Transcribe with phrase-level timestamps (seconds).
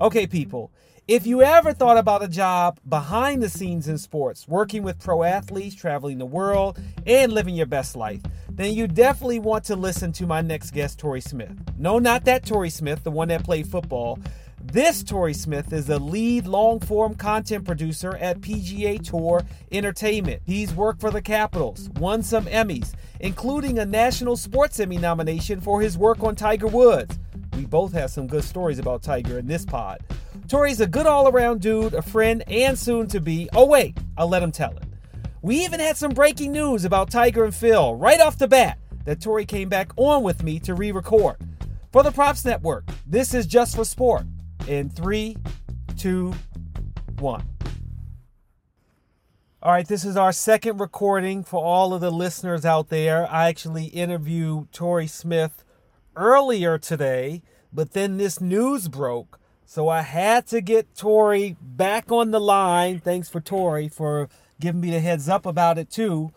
[0.00, 0.72] Okay, people,
[1.06, 5.22] if you ever thought about a job behind the scenes in sports, working with pro
[5.22, 8.20] athletes, traveling the world, and living your best life,
[8.50, 11.52] then you definitely want to listen to my next guest, Tori Smith.
[11.78, 14.18] No, not that Tori Smith, the one that played football.
[14.64, 20.42] This Tori Smith is the lead long form content producer at PGA Tour Entertainment.
[20.44, 25.80] He's worked for the Capitals, won some Emmys, including a National Sports Emmy nomination for
[25.80, 27.16] his work on Tiger Woods.
[27.56, 30.00] We both have some good stories about Tiger in this pod.
[30.48, 33.48] Tori's a good all around dude, a friend, and soon to be.
[33.54, 34.84] Oh, wait, I'll let him tell it.
[35.42, 39.20] We even had some breaking news about Tiger and Phil right off the bat that
[39.20, 41.36] Tori came back on with me to re record.
[41.92, 44.24] For the Props Network, this is Just for Sport.
[44.66, 45.36] In three,
[45.96, 46.34] two,
[47.18, 47.44] one.
[49.62, 53.30] All right, this is our second recording for all of the listeners out there.
[53.30, 55.64] I actually interviewed Tori Smith
[56.16, 57.42] earlier today,
[57.74, 59.38] but then this news broke.
[59.66, 63.00] So I had to get Torrey back on the line.
[63.00, 64.28] Thanks for Torrey for
[64.60, 66.32] giving me the heads up about it too.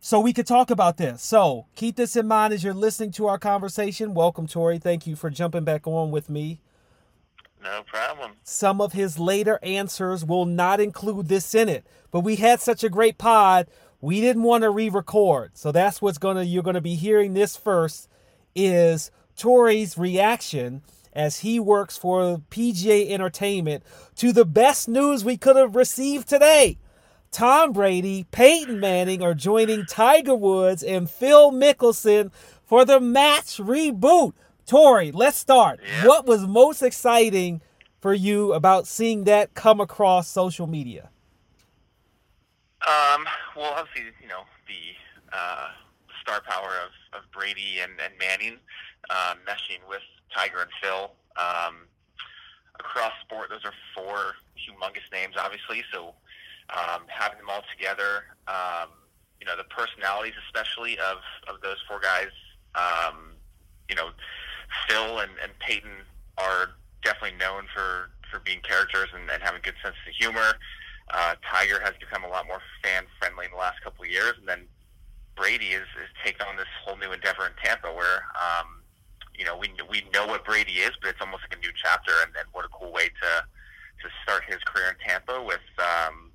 [0.00, 1.22] So we could talk about this.
[1.22, 4.14] So keep this in mind as you're listening to our conversation.
[4.14, 4.78] Welcome, Torrey.
[4.78, 6.60] Thank you for jumping back on with me.
[7.62, 8.32] No problem.
[8.44, 12.84] Some of his later answers will not include this in it, but we had such
[12.84, 13.66] a great pod,
[14.00, 15.56] we didn't want to re-record.
[15.56, 18.08] So that's what's gonna you're gonna be hearing this first
[18.54, 23.82] is Torrey's reaction as he works for PGA Entertainment
[24.16, 26.78] to the best news we could have received today.
[27.30, 32.30] Tom Brady, Peyton Manning are joining Tiger Woods and Phil Mickelson
[32.64, 34.32] for the match reboot.
[34.66, 35.80] Torrey, let's start.
[36.04, 37.62] What was most exciting
[38.00, 41.10] for you about seeing that come across social media?
[42.86, 45.68] Um, well, obviously, you know the uh,
[46.22, 48.58] star power of, of Brady and, and Manning
[49.10, 50.02] uh, meshing with
[50.34, 51.10] Tiger and Phil.
[51.36, 51.86] Um,
[52.78, 55.82] across sport, those are four humongous names, obviously.
[55.92, 56.14] So
[56.70, 58.90] um, having them all together, um,
[59.40, 61.18] you know, the personalities, especially of,
[61.48, 62.30] of those four guys,
[62.74, 63.34] um,
[63.88, 64.10] you know,
[64.86, 66.04] Phil and, and Peyton
[66.36, 66.70] are
[67.02, 70.54] definitely known for, for being characters and, and having good sense of humor.
[71.10, 74.34] Uh, Tiger has become a lot more fan friendly in the last couple of years,
[74.38, 74.68] and then
[75.36, 78.77] Brady is, is taking on this whole new endeavor in Tampa, where um,
[79.38, 82.12] you know we we know what Brady is, but it's almost like a new chapter,
[82.22, 83.44] and, and what a cool way to
[84.02, 86.32] to start his career in Tampa with um,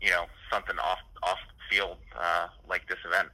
[0.00, 1.38] you know something off off
[1.70, 3.28] field uh, like this event.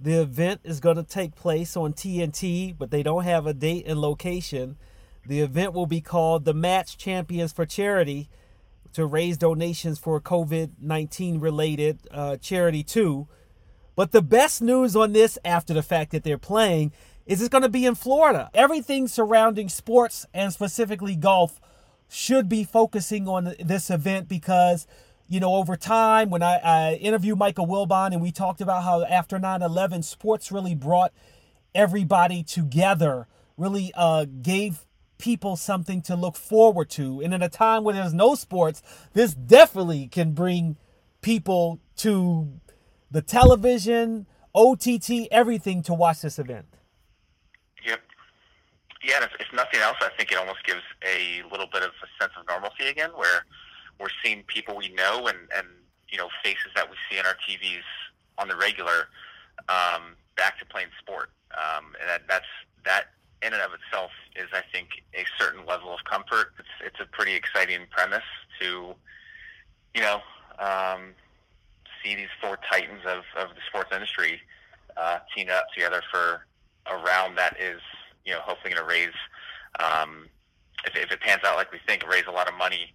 [0.00, 3.84] The event is going to take place on TNT, but they don't have a date
[3.86, 4.76] and location.
[5.26, 8.28] The event will be called the Match Champions for Charity
[8.92, 13.26] to raise donations for COVID 19 related uh, charity, too.
[13.96, 16.92] But the best news on this, after the fact that they're playing,
[17.28, 18.50] is it's going to be in Florida.
[18.54, 21.60] Everything surrounding sports and specifically golf
[22.08, 24.88] should be focusing on this event because
[25.30, 29.04] you know, over time, when I, I interviewed Michael Wilbon and we talked about how
[29.04, 31.12] after 9 11, sports really brought
[31.74, 33.26] everybody together,
[33.58, 34.86] really uh, gave
[35.18, 37.20] people something to look forward to.
[37.20, 40.78] And in a time when there's no sports, this definitely can bring
[41.20, 42.60] people to
[43.10, 46.77] the television, OTT, everything to watch this event.
[49.02, 52.22] Yeah, if, if nothing else, I think it almost gives a little bit of a
[52.22, 53.44] sense of normalcy again, where
[54.00, 55.66] we're seeing people we know and, and
[56.08, 57.86] you know faces that we see on our TVs
[58.38, 59.08] on the regular
[59.68, 62.46] um, back to playing sport, um, and that, that's
[62.84, 63.04] that
[63.42, 66.52] in and of itself is, I think, a certain level of comfort.
[66.58, 68.26] It's it's a pretty exciting premise
[68.60, 68.94] to,
[69.94, 70.20] you know,
[70.58, 71.14] um,
[72.02, 74.40] see these four titans of, of the sports industry
[74.96, 76.46] uh, team up together for
[76.86, 77.80] a round that is,
[78.28, 79.14] you know, hopefully going to raise,
[79.80, 80.26] um,
[80.84, 82.94] if, if it pans out like we think, raise a lot of money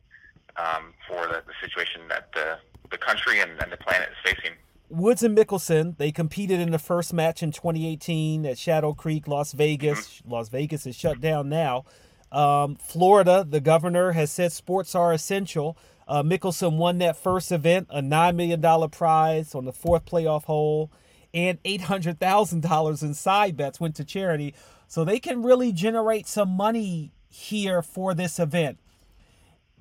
[0.58, 2.58] um, for the, the situation that the,
[2.92, 4.54] the country and, and the planet is facing.
[4.90, 9.54] Woods and Mickelson, they competed in the first match in 2018 at Shadow Creek, Las
[9.54, 10.00] Vegas.
[10.08, 10.32] Mm-hmm.
[10.32, 11.86] Las Vegas is shut down now.
[12.32, 15.78] Um, Florida, the governor has said sports are essential.
[16.08, 20.92] Uh, Mickelson won that first event, a $9 million prize on the fourth playoff hole,
[21.34, 24.54] and $800,000 in side bets went to charity.
[24.94, 28.78] So they can really generate some money here for this event.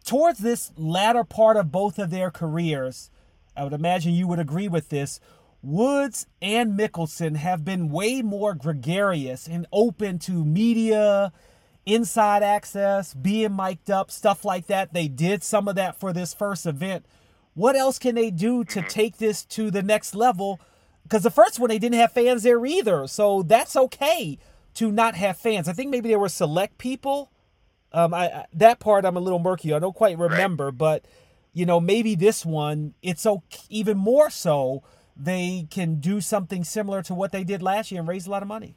[0.07, 3.11] Towards this latter part of both of their careers,
[3.55, 5.21] I would imagine you would agree with this.
[5.63, 11.31] Woods and Mickelson have been way more gregarious and open to media,
[11.85, 14.95] inside access, being mic'd up, stuff like that.
[14.95, 17.05] They did some of that for this first event.
[17.53, 18.89] What else can they do to mm-hmm.
[18.89, 20.59] take this to the next level?
[21.03, 23.07] Because the first one, they didn't have fans there either.
[23.07, 24.39] So that's okay
[24.75, 25.69] to not have fans.
[25.69, 27.31] I think maybe there were select people
[27.93, 29.73] Um, I, I that part I'm a little murky.
[29.75, 30.79] I don't quite remember, right.
[30.79, 31.05] but
[31.53, 34.83] you know maybe this one it's so even more so
[35.17, 38.43] they can do something similar to what they did last year and raise a lot
[38.43, 38.77] of money.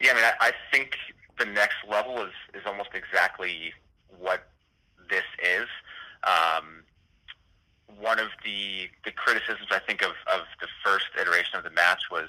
[0.00, 0.96] Yeah, I mean, I, I think
[1.38, 3.72] the next level is is almost exactly
[4.18, 4.48] what
[5.08, 5.68] this is.
[6.24, 6.82] Um,
[8.00, 12.02] one of the the criticisms I think of of the first iteration of the match
[12.10, 12.28] was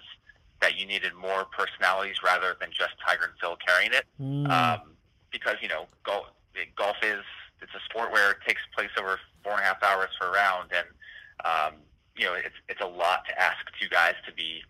[0.62, 4.06] that you needed more personalities rather than just Tiger and Phil carrying it.
[4.20, 4.50] Mm.
[4.50, 4.82] Um,
[5.32, 6.28] because you know, golf,
[6.76, 7.24] golf is
[7.62, 10.32] it's a sport where it takes place over four and a half hours for a
[10.32, 10.88] round, and
[11.46, 11.80] um,
[12.16, 14.62] you know, it's it's a lot to ask two guys to be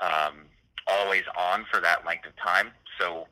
[0.00, 0.46] um,
[0.86, 2.70] always on for that length of time.
[2.98, 3.26] So,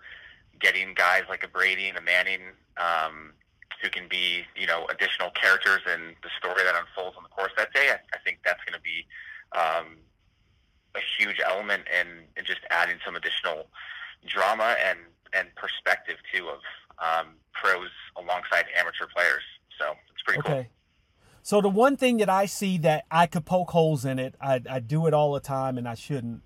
[0.61, 2.41] getting guys like a Brady and a Manning.
[2.77, 3.33] Um,
[3.83, 7.53] who can be, you know, additional characters in the story that unfolds on the course
[7.59, 7.91] that day.
[7.91, 9.07] I, I think that's going to be
[9.53, 9.99] um,
[10.97, 13.67] a huge element in, in just adding some additional
[14.27, 14.99] drama and
[15.33, 16.61] and perspective too of
[16.99, 19.43] um, pros alongside amateur players.
[19.79, 20.53] So it's pretty okay.
[20.53, 20.67] cool.
[21.43, 24.61] So the one thing that I see that I could poke holes in it, I,
[24.69, 26.43] I do it all the time, and I shouldn't.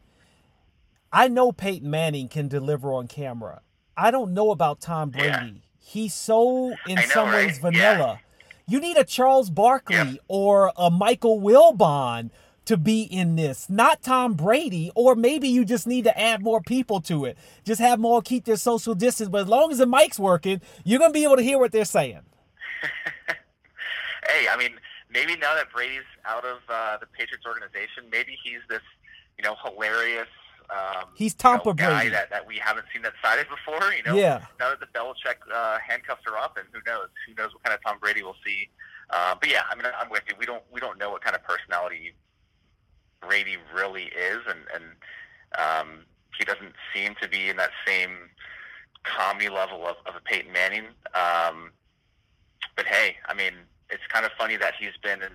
[1.13, 3.63] I know Peyton Manning can deliver on camera.
[3.97, 5.29] I don't know about Tom Brady.
[5.29, 5.51] Yeah.
[5.79, 7.99] He's so in know, some ways vanilla.
[7.99, 8.17] Yeah.
[8.67, 10.15] You need a Charles Barkley yeah.
[10.29, 12.31] or a Michael Wilbon
[12.71, 16.61] to be in this, not Tom Brady, or maybe you just need to add more
[16.61, 17.37] people to it.
[17.65, 21.01] Just have more keep their social distance, but as long as the mic's working, you're
[21.01, 22.21] gonna be able to hear what they're saying.
[23.27, 24.71] hey, I mean,
[25.13, 28.83] maybe now that Brady's out of uh, the Patriots organization, maybe he's this,
[29.37, 30.29] you know, hilarious.
[30.71, 32.11] Um, he's Tom you know, guy Brady.
[32.11, 33.93] that, that we haven't seen that sided before.
[33.93, 34.47] You know, yeah.
[34.61, 37.09] Now that the Belichick uh, handcuffs are up, and who knows?
[37.27, 38.71] Who knows what kind of Tom Brady we'll see?
[39.11, 40.37] Uh, but yeah, I mean, I'm with you.
[40.39, 42.15] We don't we don't know what kind of personality
[43.21, 44.85] Brady really is, and and
[45.59, 46.05] um,
[46.39, 48.11] he doesn't seem to be in that same
[49.03, 50.87] comedy level of, of a Peyton Manning.
[51.15, 51.73] Um,
[52.77, 53.53] but hey, I mean,
[53.91, 55.33] it's kind of funny that he's been in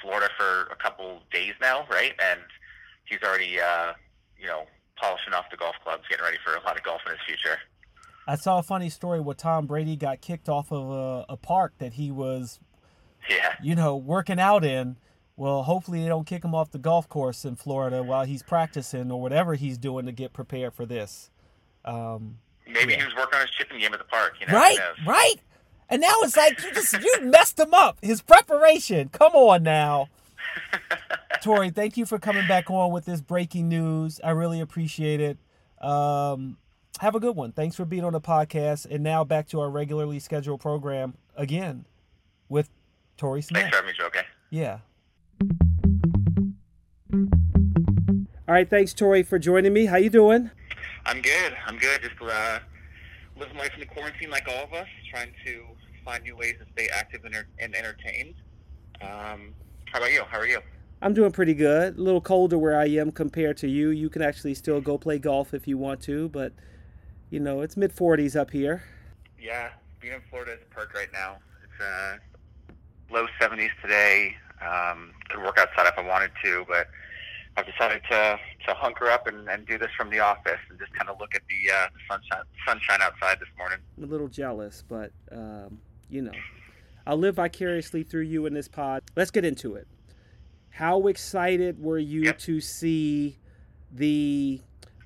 [0.00, 2.12] Florida for a couple days now, right?
[2.22, 2.40] And
[3.04, 3.92] he's already, uh,
[4.38, 4.64] you know,
[4.96, 7.58] polishing off the golf clubs, getting ready for a lot of golf in his future.
[8.26, 11.74] I saw a funny story where Tom Brady got kicked off of a, a park
[11.78, 12.58] that he was,
[13.30, 14.96] yeah, you know, working out in,
[15.36, 19.10] well, hopefully they don't kick him off the golf course in Florida while he's practicing
[19.10, 21.30] or whatever he's doing to get prepared for this.
[21.84, 23.00] Um, Maybe yeah.
[23.00, 24.34] he was working on his chipping game at the park.
[24.40, 25.36] You know, right, right.
[25.88, 27.98] And now it's like you just you messed him up.
[28.02, 29.08] His preparation.
[29.10, 30.08] Come on now.
[31.42, 34.20] Tori, thank you for coming back on with this breaking news.
[34.24, 35.38] I really appreciate it.
[35.80, 36.56] Um,
[37.00, 37.52] have a good one.
[37.52, 38.86] Thanks for being on the podcast.
[38.90, 41.84] And now back to our regularly scheduled program again
[42.48, 42.70] with
[43.16, 43.62] Tori Smith.
[43.62, 44.06] Thanks for having me, Joe.
[44.06, 44.22] Okay.
[44.50, 44.78] Yeah.
[48.48, 49.86] All right, thanks, Tori, for joining me.
[49.86, 50.52] How you doing?
[51.04, 51.56] I'm good.
[51.66, 52.00] I'm good.
[52.00, 52.60] Just uh,
[53.36, 55.64] living life in the quarantine like all of us, trying to
[56.04, 58.34] find new ways to stay active and, and entertained.
[59.00, 59.52] Um,
[59.86, 60.22] how about you?
[60.30, 60.60] How are you?
[61.02, 61.98] I'm doing pretty good.
[61.98, 63.88] A little colder where I am compared to you.
[63.88, 66.52] You can actually still go play golf if you want to, but
[67.30, 68.84] you know it's mid 40s up here.
[69.40, 69.70] Yeah,
[70.00, 71.38] being in Florida is a perk right now.
[71.64, 72.18] It's uh,
[73.12, 74.36] low 70s today.
[74.62, 76.86] Um, could work outside if I wanted to, but
[77.56, 80.92] I've decided to to hunker up and, and do this from the office and just
[80.94, 83.78] kind of look at the, uh, the sunshine sunshine outside this morning.
[83.96, 85.78] I'm a little jealous, but um,
[86.10, 86.32] you know,
[87.06, 89.02] I'll live vicariously through you in this pod.
[89.16, 89.86] Let's get into it.
[90.70, 92.38] How excited were you yep.
[92.40, 93.38] to see
[93.90, 94.60] the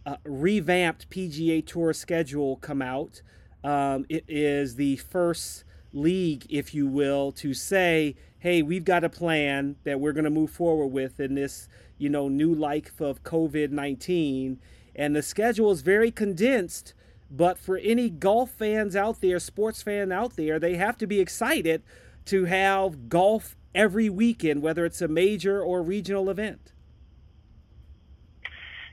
[0.04, 3.22] uh, revamped PGA Tour schedule come out?
[3.62, 9.08] Um, it is the first league, if you will, to say hey, we've got a
[9.08, 11.68] plan that we're going to move forward with in this,
[12.00, 14.59] you know, new life of COVID 19.
[14.97, 16.95] And the schedule is very condensed.
[17.30, 21.21] But for any golf fans out there, sports fan out there, they have to be
[21.21, 21.83] excited
[22.25, 26.73] to have golf every weekend, whether it's a major or regional event.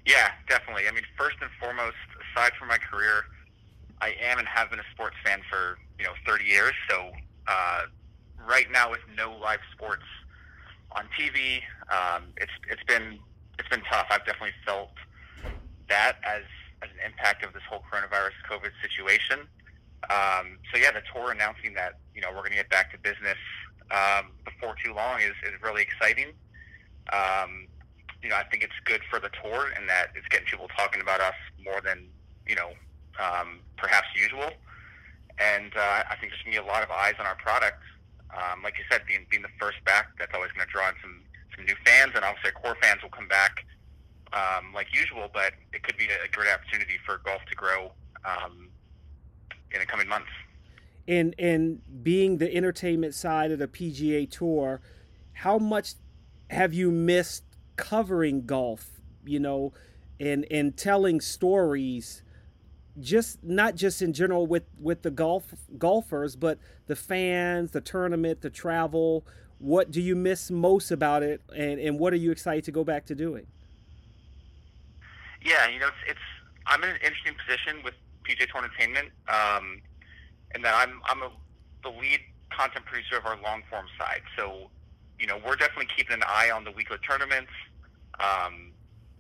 [0.06, 0.88] Yeah, definitely.
[0.88, 1.96] I mean, first and foremost,
[2.32, 3.24] aside from my career,
[4.02, 6.74] I am and have been a sports fan for you know 30 years.
[6.90, 7.12] So
[7.48, 7.82] uh,
[8.48, 10.04] right now with no live sports
[10.98, 11.62] on TV,
[11.94, 13.20] um, it's it's been
[13.60, 14.08] it's been tough.
[14.10, 14.92] I've definitely felt
[15.90, 16.44] that as
[16.82, 19.48] as an impact of this whole coronavirus COVID situation.
[20.10, 22.98] Um, so yeah, the tour announcing that you know we're going to get back to
[22.98, 23.38] business
[23.92, 26.34] um, before too long is, is really exciting.
[27.14, 27.68] Um,
[28.22, 31.02] you know, I think it's good for the tour in that it's getting people talking
[31.02, 32.08] about us more than
[32.48, 32.74] you know
[33.22, 34.50] um, perhaps usual.
[35.40, 37.84] And uh, I think there's going to be a lot of eyes on our product
[38.36, 40.96] um, like you said, being being the first back, that's always going to draw in
[41.02, 41.22] some
[41.56, 43.66] some new fans, and obviously core fans will come back
[44.34, 45.30] um, like usual.
[45.34, 47.92] But it could be a, great opportunity for golf to grow,
[48.26, 48.70] um,
[49.72, 50.30] in the coming months.
[51.08, 54.82] And and being the entertainment side of the PGA Tour,
[55.34, 55.94] how much
[56.50, 57.44] have you missed
[57.76, 59.02] covering golf?
[59.26, 59.74] You know,
[60.20, 62.24] and and telling stories
[63.00, 68.42] just not just in general with with the golf golfers but the fans the tournament
[68.42, 69.26] the travel.
[69.60, 71.42] What do you miss most about it?
[71.56, 73.48] And and what are you excited to go back to doing?
[75.44, 76.20] Yeah you know it's, it's
[76.68, 79.82] i'm in an interesting position with PGA Tour Entertainment um,
[80.54, 81.32] and that i'm i'm a,
[81.84, 84.22] the lead content producer of our long form side.
[84.38, 84.70] So
[85.20, 87.52] you know we're definitely keeping an eye on the weekly tournaments
[88.20, 88.72] um,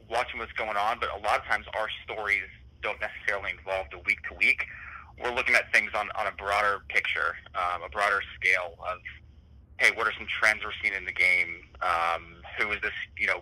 [0.10, 2.50] watching what's going on, but a lot of times our stories
[2.82, 4.66] don't necessarily involve the week to week.
[5.22, 9.00] We're looking at things on, on a broader picture, um, a broader scale of,
[9.80, 11.64] hey, what are some trends we're seeing in the game?
[11.82, 13.42] Um, who is this, you know,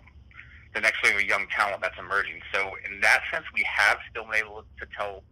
[0.74, 2.40] the next wave of young talent that's emerging?
[2.52, 5.22] So in that sense, we have still been able to tell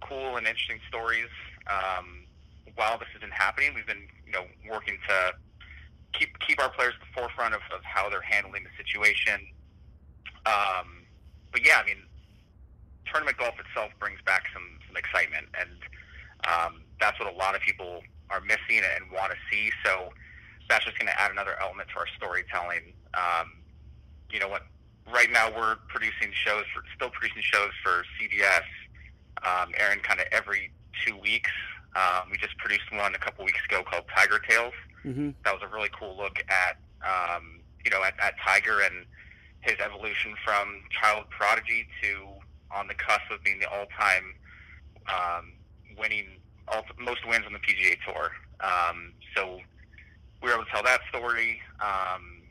[0.00, 1.28] cool and interesting stories.
[1.66, 2.24] Um,
[2.74, 5.32] while this has been happening, we've been, you know, working to
[6.12, 9.40] keep keep our players at the forefront of, of how they're handling the situation,
[10.46, 11.02] um,
[11.52, 12.05] but yeah, I mean,
[13.10, 15.70] tournament golf itself brings back some, some excitement, and
[16.46, 19.70] um, that's what a lot of people are missing and want to see.
[19.84, 20.10] So
[20.68, 22.92] that's just going to add another element to our storytelling.
[23.14, 23.52] Um,
[24.30, 24.62] you know what?
[25.12, 28.66] Right now, we're producing shows, for, still producing shows for CBS,
[29.46, 30.72] um, airing kind of every
[31.04, 31.50] two weeks.
[31.94, 34.74] Um, we just produced one a couple weeks ago called Tiger Tales.
[35.04, 35.30] Mm-hmm.
[35.44, 39.06] That was a really cool look at, um, you know, at, at Tiger and
[39.60, 42.26] his evolution from child prodigy to
[42.70, 44.34] on the cusp of being the all-time
[45.08, 45.52] um,
[45.98, 46.26] winning
[46.98, 48.32] most wins on the PGA Tour.
[48.60, 49.60] Um, so
[50.42, 51.60] we were able to tell that story.
[51.80, 52.42] Um,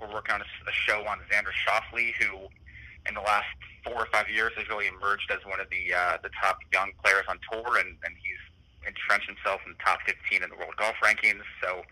[0.00, 2.48] we're working on a, a show on Xander Schauffele, who
[3.06, 3.46] in the last
[3.84, 6.90] four or five years has really emerged as one of the uh, the top young
[7.02, 8.40] players on tour, and, and he's
[8.86, 11.42] entrenched himself in the top 15 in the world golf rankings.
[11.62, 11.82] So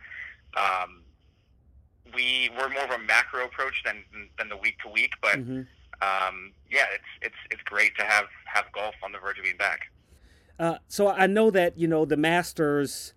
[0.57, 1.03] um,
[2.15, 4.05] we we're more of a macro approach than
[4.39, 5.63] than the week to week, but mm-hmm.
[6.01, 9.57] Um, yeah, it's it's it's great to have have golf on the verge of being
[9.57, 9.91] back.
[10.59, 13.15] Uh, so I know that you know the Masters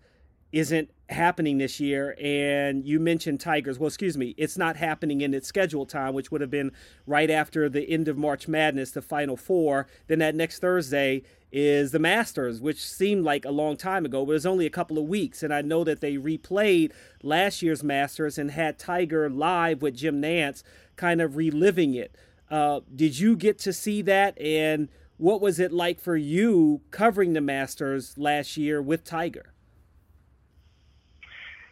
[0.51, 3.79] isn't happening this year, and you mentioned Tigers.
[3.79, 6.71] Well, excuse me, it's not happening in its scheduled time, which would have been
[7.05, 9.87] right after the end of March Madness, the Final Four.
[10.07, 14.31] Then that next Thursday is the Masters, which seemed like a long time ago, but
[14.31, 15.43] it was only a couple of weeks.
[15.43, 16.91] And I know that they replayed
[17.23, 20.63] last year's Masters and had Tiger live with Jim Nantz,
[20.95, 22.15] kind of reliving it.
[22.51, 24.39] Uh, did you get to see that?
[24.39, 29.53] And what was it like for you covering the Masters last year with Tiger?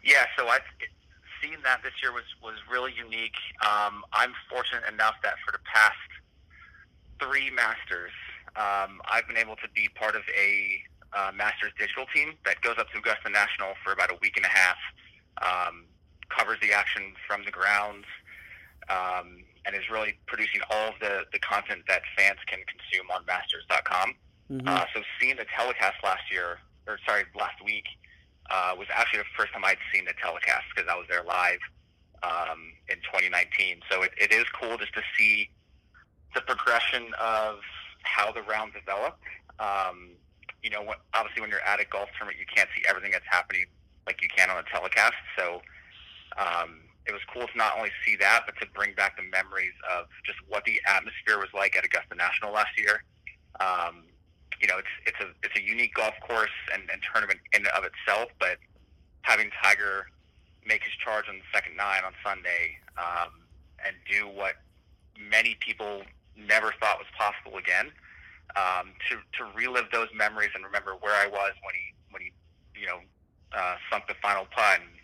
[0.02, 0.62] Yeah, so I've
[1.42, 3.36] seen that this year was was really unique.
[3.60, 5.98] Um, I'm fortunate enough that for the past
[7.20, 8.12] three Masters,
[8.56, 10.82] um, I've been able to be part of a
[11.12, 14.46] uh, Masters digital team that goes up to Augusta National for about a week and
[14.46, 14.78] a half,
[15.42, 15.84] um,
[16.30, 18.06] covers the action from the grounds,
[18.88, 23.24] um, and is really producing all of the, the content that fans can consume on
[23.26, 24.14] Masters.com.
[24.50, 24.68] Mm-hmm.
[24.68, 27.84] Uh, so seeing the telecast last year, or sorry, last week,
[28.50, 31.60] uh, was actually the first time I'd seen the telecast because I was there live
[32.22, 33.80] um, in 2019.
[33.90, 35.50] So it, it is cool just to see
[36.34, 37.60] the progression of
[38.02, 39.22] how the round developed.
[39.58, 40.10] Um,
[40.62, 43.66] you know, obviously when you're at a golf tournament, you can't see everything that's happening
[44.06, 45.14] like you can on a telecast.
[45.38, 45.62] So
[46.36, 49.74] um, it was cool to not only see that, but to bring back the memories
[49.90, 53.02] of just what the atmosphere was like at Augusta National last year.
[53.58, 54.06] Um,
[54.62, 57.82] you know, it's it's a it's a unique golf course and, and tournament in of
[57.82, 58.58] itself, but
[59.22, 60.06] having Tiger
[60.64, 63.42] make his charge on the second nine on Sunday um,
[63.84, 64.54] and do what
[65.18, 66.02] many people
[66.36, 67.90] never thought was possible again.
[68.54, 72.30] Um, to to relive those memories and remember where I was when he when he
[72.78, 72.98] you know
[73.52, 74.99] uh, sunk the final putt and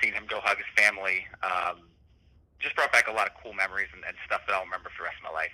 [0.00, 1.82] seeing him go hug his family um,
[2.58, 5.02] just brought back a lot of cool memories and, and stuff that I'll remember for
[5.02, 5.50] the rest of my life.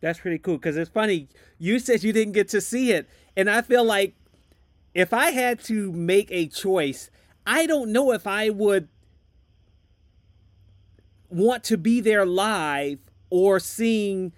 [0.00, 1.28] That's pretty cool because it's funny.
[1.58, 4.14] You said you didn't get to see it, and I feel like
[4.94, 7.10] if I had to make a choice,
[7.46, 8.88] I don't know if I would
[11.28, 12.98] want to be there live
[13.30, 14.32] or seeing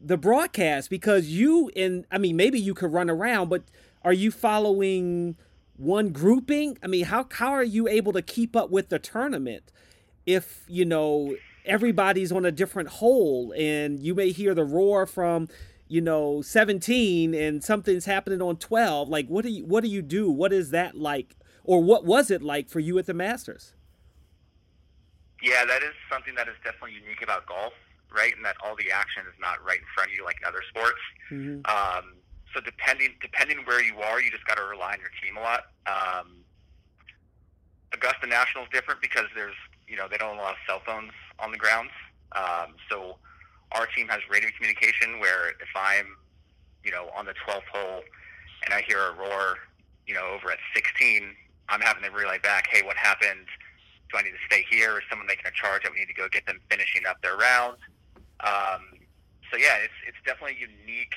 [0.00, 3.64] the broadcast because you and I mean maybe you could run around, but
[4.02, 5.36] are you following
[5.78, 6.78] one grouping?
[6.82, 9.72] I mean, how how are you able to keep up with the tournament
[10.24, 15.48] if you know everybody's on a different hole and you may hear the roar from
[15.88, 20.00] you know 17 and something's happening on 12 like what do you what do you
[20.00, 23.74] do what is that like or what was it like for you at the masters
[25.42, 27.72] yeah that is something that is definitely unique about golf
[28.16, 28.34] right?
[28.34, 30.62] And that all the action is not right in front of you like in other
[30.68, 31.00] sports.
[31.30, 31.60] Mm-hmm.
[31.68, 32.14] Um,
[32.56, 35.40] so depending depending where you are, you just got to rely on your team a
[35.40, 35.68] lot.
[35.86, 36.40] Um,
[37.92, 39.54] Augusta National is different because there's
[39.86, 41.92] you know they don't allow cell phones on the grounds.
[42.32, 43.16] Um, so
[43.72, 46.16] our team has radio communication where if I'm
[46.82, 48.00] you know on the 12th hole
[48.64, 49.58] and I hear a roar
[50.06, 51.28] you know over at 16,
[51.68, 53.46] I'm having to relay back, hey, what happened?
[54.10, 54.96] Do I need to stay here?
[54.96, 57.36] Is someone making a charge that we need to go get them finishing up their
[57.36, 57.76] round?
[58.40, 58.96] Um,
[59.50, 61.14] so yeah, it's it's definitely unique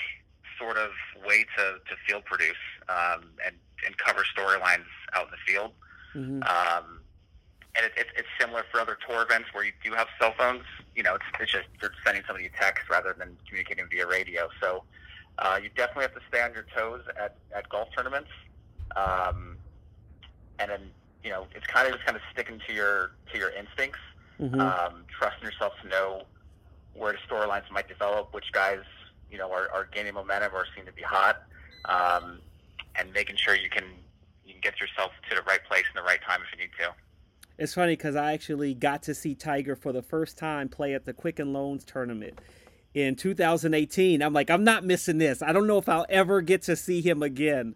[0.60, 0.92] sort of
[1.26, 5.72] way to, to field produce um, and and cover storylines out in the field.
[6.14, 6.44] Mm-hmm.
[6.44, 7.00] Um,
[7.76, 10.64] and it, it, it's similar for other tour events where you do have cell phones.
[10.96, 14.50] You know, it's, it's just you're sending somebody a text rather than communicating via radio.
[14.60, 14.84] So
[15.38, 18.30] uh, you definitely have to stay on your toes at, at golf tournaments.
[18.96, 19.58] Um,
[20.60, 20.82] and then
[21.24, 24.00] you know, it's kind of just kind of sticking to your to your instincts,
[24.40, 24.60] mm-hmm.
[24.60, 26.24] um, trusting yourself to know
[26.94, 28.80] where the storylines might develop, which guys
[29.32, 31.44] you know are, are gaining momentum or seem to be hot,
[31.86, 32.40] um,
[32.96, 33.86] and making sure you can
[34.46, 36.72] you can get yourself to the right place in the right time if you need
[36.80, 36.94] to.
[37.58, 41.06] It's funny because I actually got to see Tiger for the first time play at
[41.06, 42.40] the Quicken Loans tournament
[42.94, 44.22] in 2018.
[44.22, 45.42] I'm like, I'm not missing this.
[45.42, 47.76] I don't know if I'll ever get to see him again.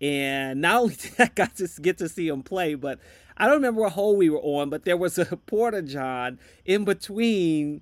[0.00, 3.00] And not only did I got to get to see him play, but
[3.36, 6.84] I don't remember what hole we were on, but there was a porta john in
[6.84, 7.80] between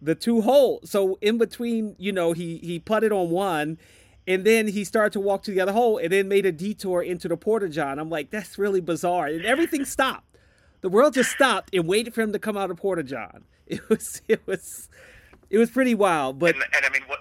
[0.00, 0.90] the two holes.
[0.90, 3.78] So in between, you know, he he putted on one,
[4.26, 7.02] and then he started to walk to the other hole, and then made a detour
[7.02, 7.98] into the porta john.
[7.98, 10.36] I'm like, that's really bizarre, and everything stopped.
[10.80, 13.44] The world just stopped and waited for him to come out of porta john.
[13.70, 14.88] It was it was
[15.50, 16.38] it was pretty wild.
[16.38, 17.18] But and, and I mean, what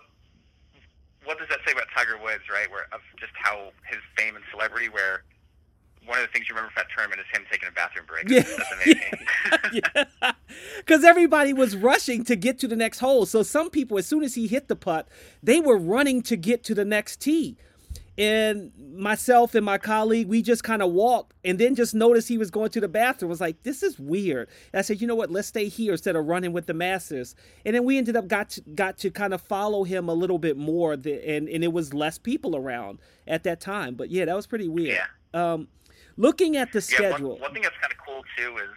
[1.25, 2.71] what does that say about Tiger Woods, right?
[2.71, 5.23] Where of just how his fame and celebrity, where
[6.07, 8.29] one of the things you remember from that tournament is him taking a bathroom break.
[8.29, 8.41] Yeah.
[8.41, 8.71] That's
[9.73, 9.81] amazing.
[10.23, 10.31] yeah.
[10.77, 13.25] Because everybody was rushing to get to the next hole.
[13.25, 15.07] So some people, as soon as he hit the putt,
[15.43, 17.57] they were running to get to the next tee.
[18.17, 22.37] And myself and my colleague, we just kind of walked and then just noticed he
[22.39, 23.29] was going to the bathroom.
[23.29, 24.49] I was like, this is weird.
[24.73, 25.29] And I said, you know what?
[25.29, 27.35] Let's stay here instead of running with the Masters.
[27.63, 30.39] And then we ended up got to, got to kind of follow him a little
[30.39, 33.93] bit more, and, and it was less people around at that time.
[33.93, 34.97] But yeah, that was pretty weird.
[34.97, 35.53] Yeah.
[35.53, 35.67] Um,
[36.17, 37.31] looking at the schedule.
[37.33, 38.75] One, one, thing that's kind of cool too is,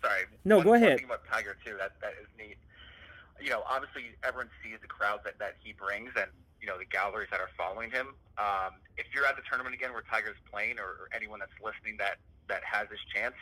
[0.00, 0.24] sorry.
[0.44, 0.88] No, one, go ahead.
[0.88, 2.56] One thing about Tiger too that that is neat.
[3.40, 6.30] You know, obviously everyone sees the crowds that that he brings, and
[6.60, 8.14] you know the galleries that are following him.
[8.38, 11.96] Um, if you're at the tournament again where Tiger's playing, or, or anyone that's listening
[11.98, 12.16] that
[12.48, 13.34] that has this chance,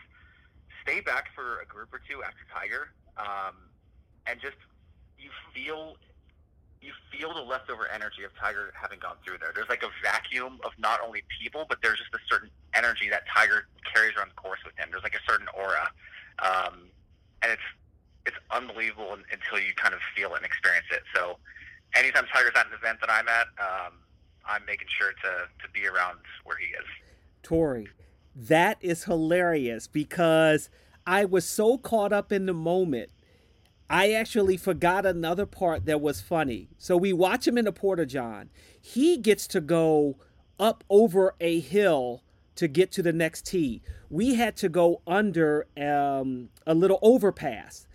[0.82, 3.56] stay back for a group or two after Tiger, um,
[4.26, 4.56] and just
[5.18, 5.96] you feel
[6.80, 9.52] you feel the leftover energy of Tiger having gone through there.
[9.54, 13.24] There's like a vacuum of not only people, but there's just a certain energy that
[13.34, 14.88] Tiger carries around the course with him.
[14.90, 15.88] There's like a certain aura,
[16.40, 16.88] um,
[17.42, 17.68] and it's
[18.26, 21.02] it's unbelievable until you kind of feel it and experience it.
[21.14, 21.36] So
[21.94, 23.92] anytime Tiger's at an event that I'm at, um,
[24.46, 25.30] I'm making sure to
[25.62, 26.86] to be around where he is.
[27.42, 27.88] Tori,
[28.34, 30.70] that is hilarious because
[31.06, 33.10] I was so caught up in the moment.
[33.90, 36.68] I actually forgot another part that was funny.
[36.78, 38.48] So we watch him in the Porta John.
[38.80, 40.16] He gets to go
[40.60, 42.22] up over a hill
[42.54, 43.82] to get to the next tee.
[44.08, 47.88] We had to go under um, a little overpass,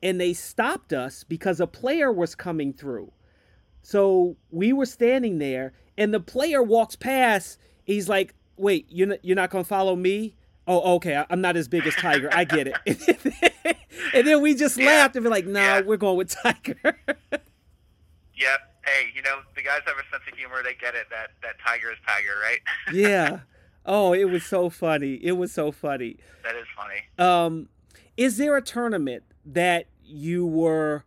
[0.00, 3.10] and they stopped us because a player was coming through.
[3.82, 7.58] So we were standing there, and the player walks past.
[7.82, 10.36] He's like, "Wait, you're not, you're not gonna follow me?"
[10.70, 11.24] Oh, okay.
[11.28, 12.30] I'm not as big as Tiger.
[12.32, 12.76] I get it.
[14.14, 15.80] and then we just laughed and be like, "Nah, yeah.
[15.80, 16.76] we're going with Tiger."
[18.36, 18.60] yep.
[18.86, 20.62] Hey, you know the guys have a sense of humor.
[20.62, 21.08] They get it.
[21.10, 22.60] That that Tiger is Tiger, right?
[22.92, 23.40] yeah.
[23.84, 25.14] Oh, it was so funny.
[25.14, 26.18] It was so funny.
[26.44, 27.02] That is funny.
[27.18, 27.68] Um,
[28.16, 31.04] is there a tournament that you were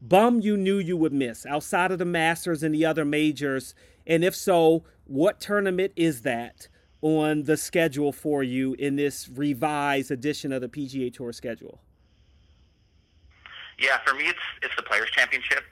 [0.00, 3.74] bum you knew you would miss outside of the Masters and the other majors?
[4.06, 6.68] And if so, what tournament is that
[7.02, 11.80] on the schedule for you in this revised edition of the PGA Tour schedule?
[13.78, 15.64] Yeah, for me, it's it's the Players Championship.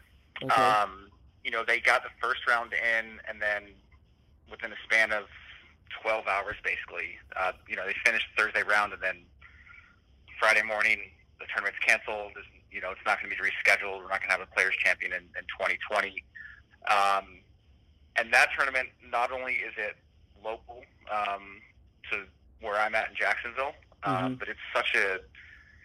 [0.43, 0.55] Okay.
[0.55, 1.09] Um,
[1.45, 3.73] you know, they got the first round in, and then
[4.51, 5.25] within a span of
[6.03, 9.23] 12 hours, basically, uh, you know, they finished Thursday round, and then
[10.39, 10.99] Friday morning
[11.39, 12.33] the tournament's canceled.
[12.35, 13.99] There's you know, it's not going to be rescheduled.
[13.99, 16.23] We're not going to have a players champion in, in 2020.
[16.87, 17.43] Um,
[18.17, 19.97] and that tournament, not only is it
[20.45, 21.61] local um,
[22.11, 22.25] to
[22.61, 23.75] where I'm at in Jacksonville,
[24.05, 24.35] um, mm-hmm.
[24.35, 25.21] but it's such a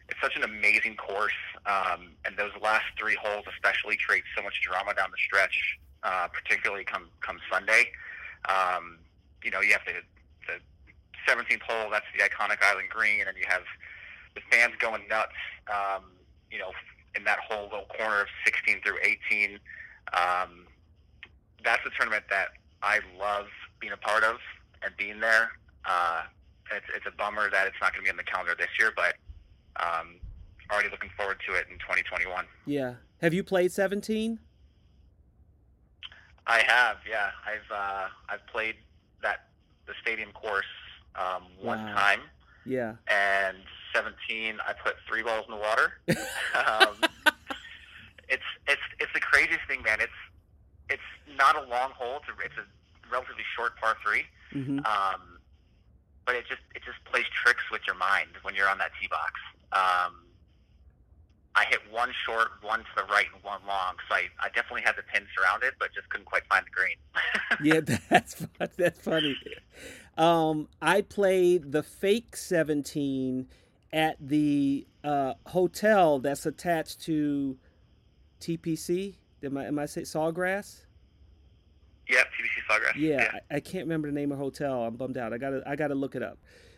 [0.08, 4.62] it's such an amazing course, um, and those last three holes especially create so much
[4.62, 7.91] drama down the stretch, uh, particularly come come Sunday.
[8.48, 9.00] Um,
[9.44, 10.02] you know, you have the
[10.48, 10.60] the
[11.32, 13.63] 17th hole, that's the iconic Island Green, and you have
[14.36, 15.34] the fans going nuts.
[15.68, 16.04] Um,
[16.52, 16.72] you know,
[17.15, 19.60] in that whole little corner of 16 through 18.
[20.13, 20.68] Um,
[21.63, 22.50] that's a tournament that
[22.84, 23.48] I love
[23.79, 24.38] being a part of
[24.83, 25.51] and being there.
[25.85, 26.23] Uh,
[26.71, 28.91] it's, it's a bummer that it's not going to be on the calendar this year,
[28.95, 29.15] but
[29.81, 30.15] um,
[30.71, 32.45] already looking forward to it in 2021.
[32.65, 32.95] Yeah.
[33.21, 34.39] Have you played 17?
[36.47, 37.29] I have, yeah.
[37.45, 38.75] I've uh, I've played
[39.23, 39.47] that
[39.88, 40.65] the stadium course
[41.15, 41.93] um, one Wow.
[41.95, 42.19] time,
[42.65, 42.93] Yeah.
[43.07, 43.57] and
[43.93, 45.93] 17 I put three balls in the water.
[46.67, 46.95] um,
[48.29, 49.97] it's it's it's the craziest thing, man.
[50.01, 50.11] It's
[50.89, 52.17] it's not a long hole.
[52.17, 52.65] It's a, it's a
[53.15, 54.23] relatively short par three.
[54.51, 55.39] hmm Um,
[56.25, 59.08] but it just it just plays tricks with your mind when you're on that tee
[59.08, 59.34] box.
[59.71, 60.25] Um,
[61.56, 63.95] I hit one short, one to the right, and one long.
[64.10, 66.97] So I, I definitely had the pin surrounded, but just couldn't quite find the green.
[67.88, 69.36] yeah, that's that's funny.
[70.17, 73.47] Um, I played the fake 17
[73.93, 77.58] at the uh, hotel that's attached to
[78.41, 79.15] TPC.
[79.43, 80.82] Am I am I say Sawgrass?
[82.10, 82.96] Yep, TPC Sawgrass.
[82.96, 84.84] Yeah, I, I can't remember the name of the hotel.
[84.84, 85.34] I'm bummed out.
[85.34, 86.38] I gotta I gotta look it up.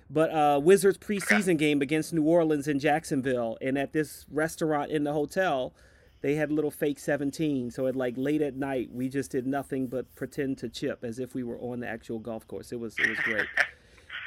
[0.09, 5.03] But uh, Wizards preseason game against New Orleans in Jacksonville, and at this restaurant in
[5.03, 5.73] the hotel,
[6.21, 7.71] they had a little fake 17.
[7.71, 11.19] So at like late at night, we just did nothing but pretend to chip as
[11.19, 12.71] if we were on the actual golf course.
[12.71, 13.47] It was it was great.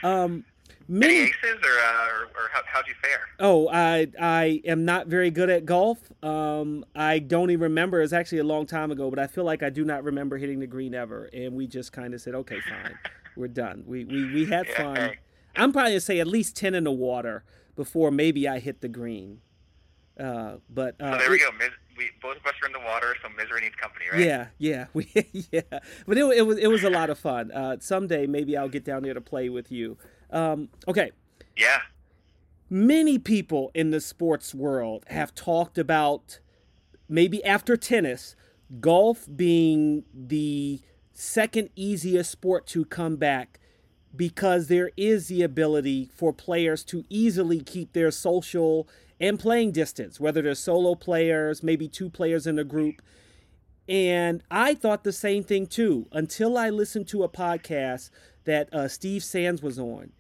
[0.03, 0.47] Um,
[0.89, 3.21] Any many aces, or, uh, or, or how, how'd you fare?
[3.39, 5.99] Oh, I I am not very good at golf.
[6.23, 8.03] Um, I don't even remember.
[8.03, 10.61] It's actually a long time ago, but I feel like I do not remember hitting
[10.61, 11.29] the green ever.
[11.33, 12.95] And we just kind of said, okay, fine,
[13.37, 13.85] we're done.
[13.87, 14.97] We we we had Yeah, fun.
[14.97, 15.19] hey.
[15.57, 17.45] I'm probably gonna say at least ten in the water
[17.77, 19.41] before maybe I hit the green.
[20.19, 21.51] Uh, but uh, So there we it- go.
[21.59, 24.21] Mis- we both of us are in the water, so misery needs company, right?
[24.21, 25.07] Yeah, yeah, we,
[25.53, 25.61] yeah.
[26.07, 27.51] But it, it was it was a lot of fun.
[27.51, 29.99] Uh, someday maybe I'll get down there to play with you.
[30.33, 31.11] Um, okay,
[31.57, 31.81] Yeah.
[32.69, 36.39] many people in the sports world have talked about
[37.09, 38.37] maybe after tennis,
[38.81, 40.81] golf being the
[41.13, 43.59] second easiest sport to come back
[44.15, 48.89] because there is the ability for players to easily keep their social
[49.21, 53.03] and playing distance, whether they're solo players, maybe two players in a group.
[53.89, 58.11] And I thought the same thing too until I listened to a podcast
[58.45, 60.13] that uh, Steve Sands was on.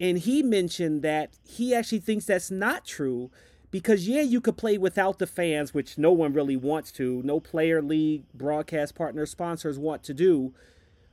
[0.00, 3.30] And he mentioned that he actually thinks that's not true
[3.70, 7.22] because, yeah, you could play without the fans, which no one really wants to.
[7.24, 10.54] No player, league, broadcast partner, sponsors want to do.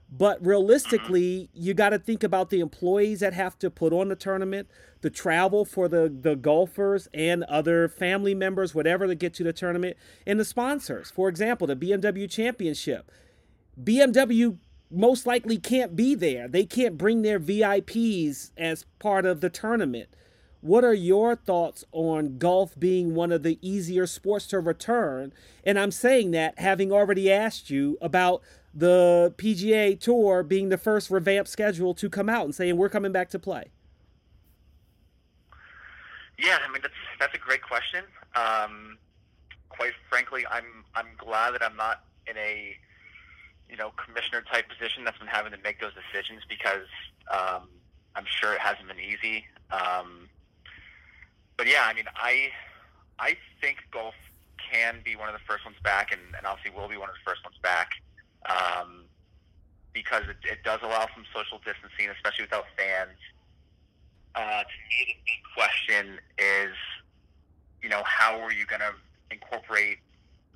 [0.10, 4.16] But realistically, you got to think about the employees that have to put on the
[4.16, 4.70] tournament,
[5.02, 9.52] the travel for the, the golfers and other family members, whatever, to get to the
[9.52, 11.10] tournament, and the sponsors.
[11.10, 13.12] For example, the BMW Championship.
[13.84, 14.58] BMW
[14.92, 16.48] most likely can't be there.
[16.48, 20.10] They can't bring their VIPs as part of the tournament.
[20.62, 25.32] What are your thoughts on golf being one of the easier sports to return?
[25.64, 28.42] And I'm saying that having already asked you about
[28.74, 33.12] the PGA Tour being the first revamped schedule to come out and saying we're coming
[33.12, 33.66] back to play.
[36.38, 38.04] Yeah, I mean that's that's a great question.
[38.36, 38.98] Um,
[39.70, 42.76] quite frankly, I'm I'm glad that I'm not in a
[43.70, 46.88] you know commissioner type position that's been having to make those decisions because
[47.32, 47.68] um,
[48.16, 49.46] I'm sure it hasn't been easy.
[49.72, 50.30] Um,
[51.58, 52.50] but yeah, I mean, I
[53.20, 54.16] I think golf
[54.72, 57.16] can be one of the first ones back, and, and obviously will be one of
[57.16, 57.92] the first ones back
[58.50, 59.04] um,
[59.94, 63.18] because it, it does allow some social distancing, especially without fans.
[64.36, 66.76] Uh, to me, the big question is,
[67.82, 68.92] you know, how are you going to
[69.32, 70.00] incorporate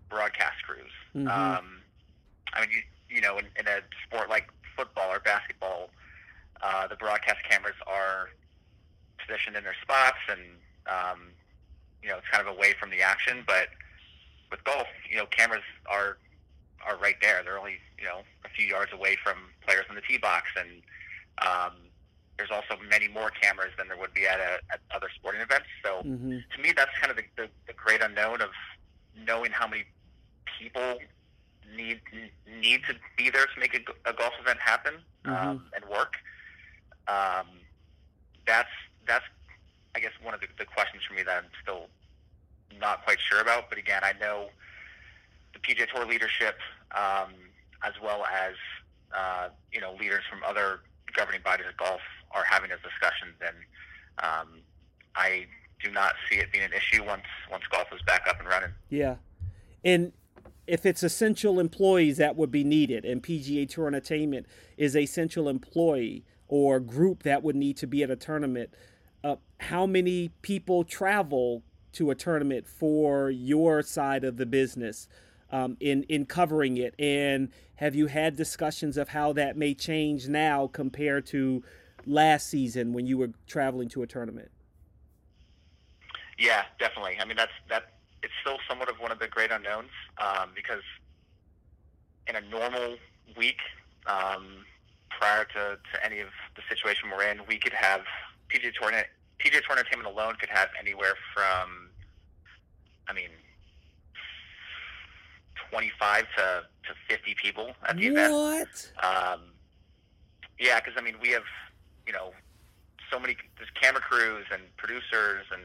[0.10, 0.92] broadcast crews?
[1.16, 1.30] Mhm.
[1.30, 1.82] Um,
[2.54, 5.90] I mean, you, you know, in, in a sport like football or basketball,
[6.62, 8.30] uh, the broadcast cameras are
[9.18, 10.42] positioned in their spots, and
[10.88, 11.20] um,
[12.02, 13.44] you know, it's kind of away from the action.
[13.46, 13.68] But
[14.52, 16.18] with golf, you know, cameras are
[16.88, 17.42] are right there.
[17.44, 20.82] They're only you know a few yards away from players in the tee box, and
[21.46, 21.74] um,
[22.38, 25.68] there's also many more cameras than there would be at, a, at other sporting events.
[25.84, 26.38] So Mm-hmm.
[26.56, 28.50] to me, that's kind of the, the, the great unknown of
[29.28, 29.84] knowing how many
[30.58, 31.00] people
[31.76, 32.00] need
[32.60, 36.14] need to be there to make a, a golf event happen um, and work.
[37.08, 37.48] Um,
[38.46, 38.70] that's
[39.08, 39.26] that's
[39.96, 41.88] I guess one of the, the questions for me that I'm still
[42.80, 43.70] not quite sure about.
[43.70, 44.50] But again, I know
[45.54, 46.58] the PGA Tour leadership,
[46.96, 47.34] um,
[47.84, 48.54] as well as
[49.16, 50.82] uh, you know leaders from other
[51.14, 52.02] governing bodies of golf,
[52.32, 53.56] are having those discussions, and
[54.24, 54.62] um,
[55.16, 55.48] I
[55.82, 58.72] do not see it being an issue once once golf is back up and running.
[58.90, 59.16] Yeah.
[59.84, 60.12] And
[60.70, 64.46] if it's essential employees that would be needed, and PGA Tour Entertainment
[64.78, 68.74] is a essential employee or group that would need to be at a tournament,
[69.24, 75.08] uh, how many people travel to a tournament for your side of the business?
[75.52, 76.96] um, in in covering it?
[77.00, 81.64] And have you had discussions of how that may change now compared to
[82.06, 84.52] last season when you were traveling to a tournament?
[86.38, 87.18] Yeah, definitely.
[87.20, 87.94] I mean, that's that.
[88.22, 90.84] It's still somewhat of one of the great unknowns um, because
[92.28, 92.98] in a normal
[93.38, 93.60] week,
[94.06, 94.66] um,
[95.10, 98.02] prior to, to any of the situation we're in, we could have
[98.50, 101.90] PGA Tour PGA Tour Entertainment alone could have anywhere from,
[103.08, 103.30] I mean,
[105.72, 108.20] 25 to, to 50 people at the what?
[108.20, 108.34] event.
[108.34, 108.92] What?
[109.04, 109.42] Um,
[110.60, 111.44] yeah, because I mean, we have,
[112.06, 112.34] you know,
[113.12, 115.62] so many there's camera crews and producers and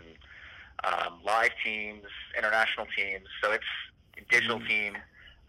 [0.86, 2.04] um, live teams,
[2.36, 3.26] international teams.
[3.42, 3.64] So it's
[4.18, 4.68] a digital Mm.
[4.68, 4.94] team.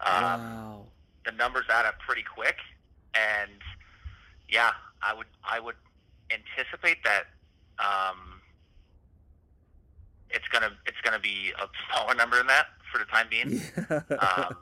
[0.00, 0.86] Um, wow.
[1.24, 2.56] The numbers add up pretty quick,
[3.14, 3.60] and
[4.48, 4.72] yeah,
[5.02, 5.74] I would I would
[6.30, 7.24] anticipate that
[7.78, 8.40] um,
[10.30, 13.60] it's gonna it's gonna be a smaller number than that for the time being.
[14.20, 14.56] um,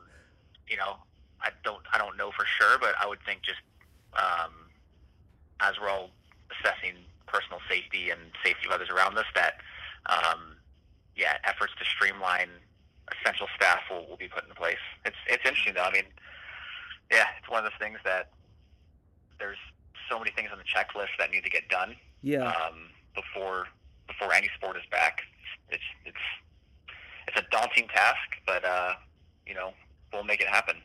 [0.69, 0.97] you know,
[1.43, 3.61] I don't I don't know for sure, but I would think just
[4.15, 4.53] um,
[5.61, 6.11] as we're all
[6.51, 6.95] assessing
[7.27, 9.55] personal safety and safety of others around us, that
[10.07, 10.54] um,
[11.17, 12.49] yeah, efforts to streamline
[13.21, 14.83] essential staff will, will be put in place.
[15.05, 15.85] It's it's interesting though.
[15.85, 16.05] I mean,
[17.11, 18.31] yeah, it's one of those things that
[19.39, 19.59] there's
[20.11, 22.49] so many things on the checklist that need to get done yeah.
[22.49, 23.67] um, before
[24.07, 25.23] before any sport is back.
[25.71, 26.25] It's it's
[27.29, 28.95] it's a daunting task, but uh,
[29.47, 29.73] you know
[30.13, 30.77] we'll make it happen.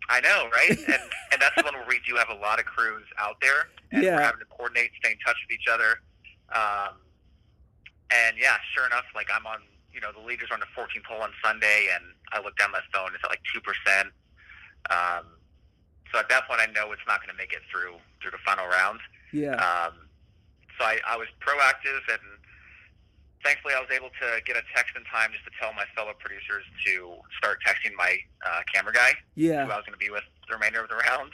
[0.08, 0.70] I know, right?
[0.70, 0.78] and
[1.32, 4.02] and that's the one where we do have a lot of crews out there, and
[4.04, 4.14] Yeah.
[4.16, 6.00] we're having to coordinate, stay in touch with each other.
[6.54, 6.94] Um,
[8.14, 9.58] and yeah, sure enough, like I'm on,
[9.92, 12.78] you know, the leaders on the 14th hole on Sunday, and I look down my
[12.94, 14.12] phone, it's at like two percent.
[14.90, 15.26] Um,
[16.12, 18.42] so at that point, I know it's not going to make it through through the
[18.44, 19.00] final round.
[19.32, 19.56] yeah.
[19.56, 20.06] Um,
[20.78, 22.20] so I, I was proactive, and
[23.42, 26.12] thankfully, I was able to get a text in time just to tell my fellow
[26.18, 29.64] producers to start texting my uh, camera guy, yeah.
[29.64, 29.72] who.
[29.72, 31.32] I was going to be with the remainder of the round.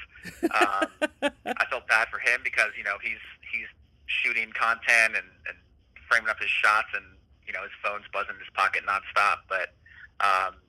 [0.53, 3.67] Um, I felt bad for him because you know he's he's
[4.07, 5.57] shooting content and, and
[6.07, 7.05] framing up his shots, and
[7.47, 9.43] you know his phone's buzzing in his pocket nonstop.
[9.51, 9.75] But
[10.23, 10.61] um,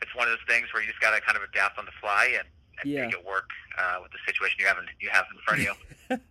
[0.00, 1.96] it's one of those things where you just got to kind of adapt on the
[2.00, 2.48] fly and,
[2.82, 3.06] and Yeah.
[3.06, 5.76] make it work uh, with the situation you have in, you have in front of
[6.10, 6.18] you.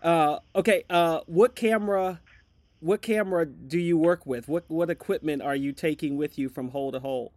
[0.00, 0.84] Uh, okay.
[0.88, 2.20] Uh, what camera?
[2.78, 4.46] What camera do you work with?
[4.46, 7.32] What what equipment are you taking with you from hole to hole?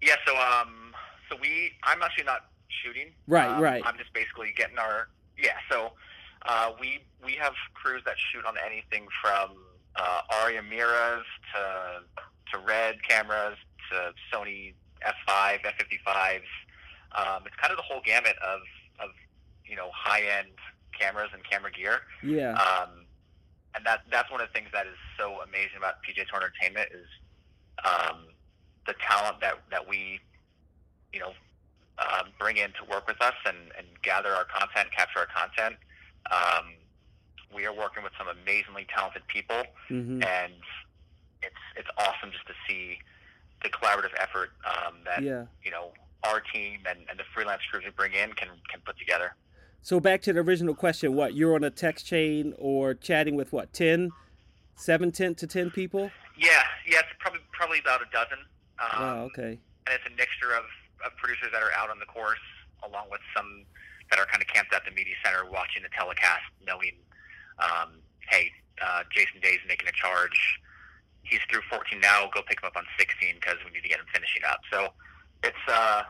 [0.00, 0.94] Yeah, so um,
[1.28, 3.08] so we, I'm actually not shooting.
[3.26, 3.82] Right, Um, right.
[3.84, 5.58] I'm just basically getting our, yeah.
[5.70, 5.92] So
[6.46, 9.50] uh, we we have crews that shoot on anything from
[9.96, 11.22] uh, ARRI Amiras
[11.54, 12.02] to
[12.52, 13.58] to Red cameras
[13.90, 14.72] to Sony
[15.06, 16.48] F5, F55s.
[17.14, 18.60] Um, it's kind of the whole gamut of
[19.00, 19.10] of
[19.66, 20.48] you know high end
[20.98, 22.00] cameras and camera gear.
[22.22, 22.54] Yeah.
[22.54, 23.04] Um,
[23.74, 26.88] and that that's one of the things that is so amazing about PGA Tour Entertainment
[26.92, 27.08] is
[27.84, 28.26] um,
[28.86, 30.20] the talent that, that we,
[31.12, 31.32] you know,
[31.98, 35.76] um, bring in to work with us and, and gather our content, capture our content.
[36.30, 36.74] Um,
[37.54, 40.54] we are working with some amazingly talented people, hmm and
[41.42, 42.98] it's it's awesome just to see
[43.62, 45.44] the collaborative effort um, that Yeah.
[45.64, 45.92] you know
[46.24, 49.34] our team and, and the freelance crews we bring in can can put together.
[49.82, 53.52] So back to the original question, what you're on a text chain or chatting with
[53.52, 54.12] what 10,
[54.76, 56.10] 7 10 to 10 people?
[56.38, 58.38] Yeah, yeah, it's probably probably about a dozen.
[58.78, 59.58] Um, wow, okay.
[59.86, 60.64] and it's a mixture of,
[61.04, 62.38] of producers that are out on the course,
[62.86, 63.64] along with some
[64.10, 66.92] that are kind of camped at the media center watching the telecast, knowing,
[67.58, 67.98] um,
[68.30, 68.50] hey,
[68.84, 70.60] uh, Jason Day's making a charge.
[71.22, 72.28] He's through 14 now.
[72.34, 74.60] Go pick him up on 16 because we need to get him finishing up.
[74.70, 74.88] So
[75.42, 76.02] it's uh,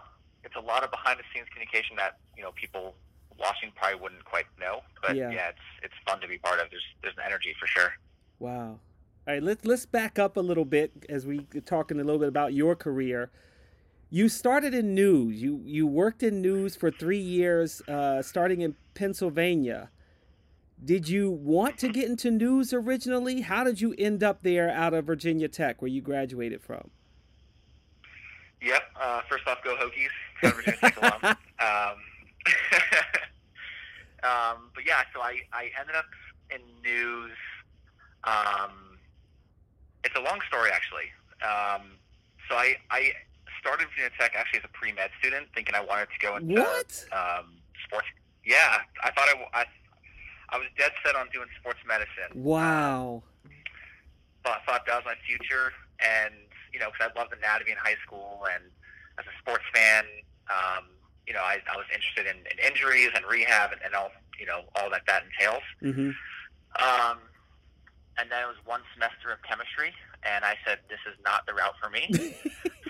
[0.44, 2.94] it's a lot of behind the scenes communication that you know people
[3.38, 4.80] watching probably wouldn't quite know.
[5.02, 5.30] But Yeah.
[5.30, 6.70] yeah, it's it's fun to be part of.
[6.70, 7.92] There's there's an energy for sure.
[8.38, 8.80] Wow.
[9.26, 12.28] All right, let's let's back up a little bit as we talking a little bit
[12.28, 13.30] about your career.
[14.10, 15.40] You started in news.
[15.40, 19.90] You you worked in news for three years, uh, starting in Pennsylvania.
[20.84, 23.42] Did you want to get into news originally?
[23.42, 26.90] How did you end up there out of Virginia Tech, where you graduated from?
[28.60, 28.82] Yep.
[29.00, 30.10] Uh, first off, go Hokies.
[30.54, 31.36] Virginia Tech alum.
[31.62, 31.94] Um,
[34.24, 36.06] um, but yeah, so I, I ended up
[36.50, 37.30] in news.
[38.24, 38.98] Um,
[40.02, 41.12] it's a long story, actually.
[41.40, 41.92] Um,
[42.48, 43.12] so I, I
[43.60, 46.60] started Virginia Tech actually as a pre med student, thinking I wanted to go into
[46.60, 47.04] what?
[47.12, 48.08] Um, sports.
[48.44, 49.64] Yeah, I thought I, I,
[50.52, 52.30] I was dead set on doing sports medicine.
[52.36, 53.22] Wow.
[54.44, 56.34] But I thought that was my future, and
[56.72, 58.64] you know, because I loved anatomy in high school, and
[59.18, 60.04] as a sports fan,
[60.48, 60.84] um,
[61.26, 64.46] you know, I, I was interested in, in injuries and rehab and, and all, you
[64.46, 65.62] know, all that that entails.
[65.82, 66.10] Mm-hmm.
[66.82, 67.18] Um,
[68.18, 69.92] and then it was one semester of chemistry,
[70.24, 72.08] and I said, this is not the route for me.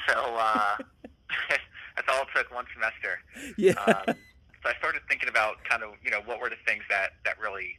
[0.08, 0.76] so uh,
[1.96, 3.20] that's all it took, one semester.
[3.56, 4.02] Yeah.
[4.08, 4.14] Um,
[4.62, 7.38] so I started thinking about kind of, you know, what were the things that, that
[7.40, 7.78] really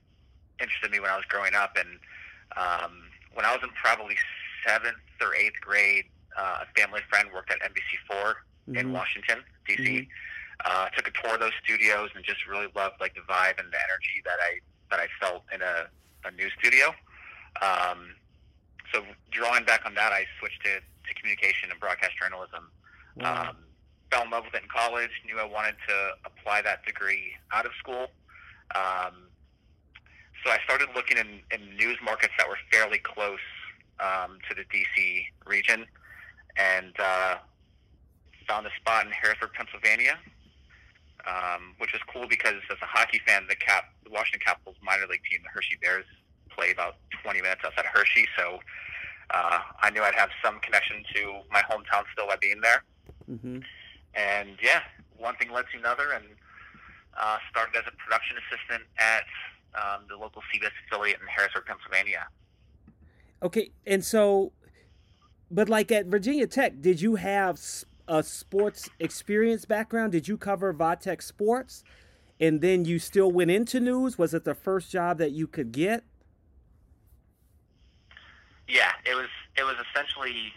[0.60, 1.78] interested me when I was growing up.
[1.78, 2.00] And
[2.58, 4.16] um, when I was in probably
[4.68, 6.06] seventh or eighth grade,
[6.38, 8.78] uh, a family friend worked at NBC4 mm-hmm.
[8.78, 9.84] in Washington, D.C.
[9.84, 10.08] Mhm.
[10.66, 13.68] Uh, took a tour of those studios and just really loved like the vibe and
[13.72, 14.60] the energy that I
[14.92, 15.90] that I felt in a,
[16.26, 16.94] a news studio.
[17.62, 18.16] Um,
[18.94, 22.70] so drawing back on that, I switched to, to communication and broadcast journalism.
[23.16, 23.50] Wow.
[23.50, 23.58] Um,
[24.14, 25.10] fell in love with it in college.
[25.26, 25.96] Knew I wanted to
[26.26, 28.08] apply that degree out of school.
[28.76, 29.30] Um,
[30.46, 33.40] so I started looking in, in news markets that were fairly close
[34.00, 35.86] um, to the DC region,
[36.58, 37.36] and uh,
[38.48, 40.20] found a spot in Harrisburg, Pennsylvania,
[41.26, 45.08] um, which was cool because as a hockey fan, the Cap, the Washington Capitals minor
[45.10, 46.06] league team, the Hershey Bears,
[46.50, 48.28] play about 20 minutes outside of Hershey.
[48.38, 48.60] So
[49.32, 52.84] uh, I knew I'd have some connection to my hometown still by being there.
[53.32, 53.60] mm-hmm.
[54.16, 54.82] And yeah,
[55.18, 56.26] one thing led to another, and
[57.20, 59.24] uh, started as a production assistant at
[59.76, 62.28] um, the local CBS affiliate in Harrisburg, Pennsylvania.
[63.42, 64.52] Okay, and so,
[65.52, 67.60] but like at Virginia Tech, did you have
[68.08, 70.12] a sports experience background?
[70.12, 71.84] Did you cover Vatech sports,
[72.40, 74.18] and then you still went into news?
[74.18, 76.04] Was it the first job that you could get?
[78.68, 79.30] Yeah, it was.
[79.58, 80.54] It was essentially.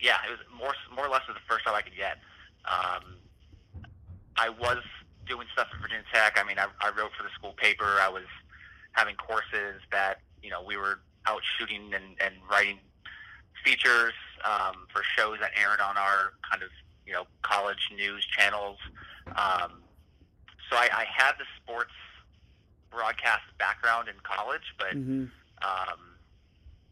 [0.00, 2.18] Yeah, it was more more or less was the first job I could get.
[2.70, 3.16] Um,
[4.36, 4.82] I was
[5.26, 6.38] doing stuff at Virginia Tech.
[6.40, 7.98] I mean, I, I wrote for the school paper.
[8.00, 8.24] I was
[8.92, 12.78] having courses that you know we were out shooting and, and writing
[13.64, 16.68] features um, for shows that aired on our kind of
[17.06, 18.78] you know college news channels.
[19.28, 19.82] Um,
[20.70, 21.92] so I, I had the sports
[22.90, 25.24] broadcast background in college, but Mm-hmm.
[25.62, 25.98] um,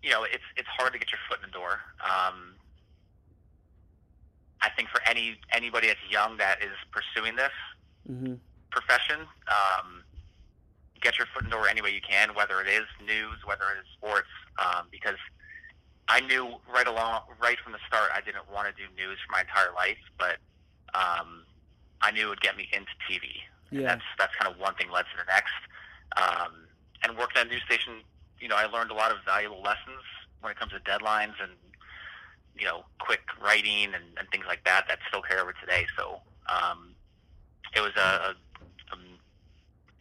[0.03, 1.81] you know, it's it's hard to get your foot in the door.
[2.05, 2.55] Um,
[4.67, 7.53] I think for any anybody that's young that is pursuing this
[8.11, 8.35] Mm-hmm.
[8.71, 10.05] profession, um,
[11.03, 13.65] get your foot in the door any way you can, whether it is news, whether
[13.75, 15.19] it is sports, um, because
[16.09, 19.33] I knew right along, right from the start, I didn't want to do news for
[19.33, 20.39] my entire life, but
[20.95, 21.43] um,
[22.01, 23.43] I knew it would get me into TV.
[23.71, 25.55] And that's that's kind of one thing led to the next.
[26.17, 26.69] Um,
[27.03, 28.03] and working at a news station,
[28.39, 30.03] you know, I learned a lot of valuable lessons
[30.41, 31.51] when it comes to deadlines and
[32.59, 35.87] you know, quick writing and, and things like that that still carry over today.
[35.97, 36.95] So um,
[37.75, 38.35] it was a, a,
[38.92, 38.97] a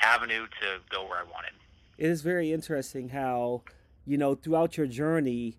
[0.01, 1.51] avenue to go where I wanted.
[1.97, 3.63] It is very interesting how,
[4.05, 5.57] you know, throughout your journey,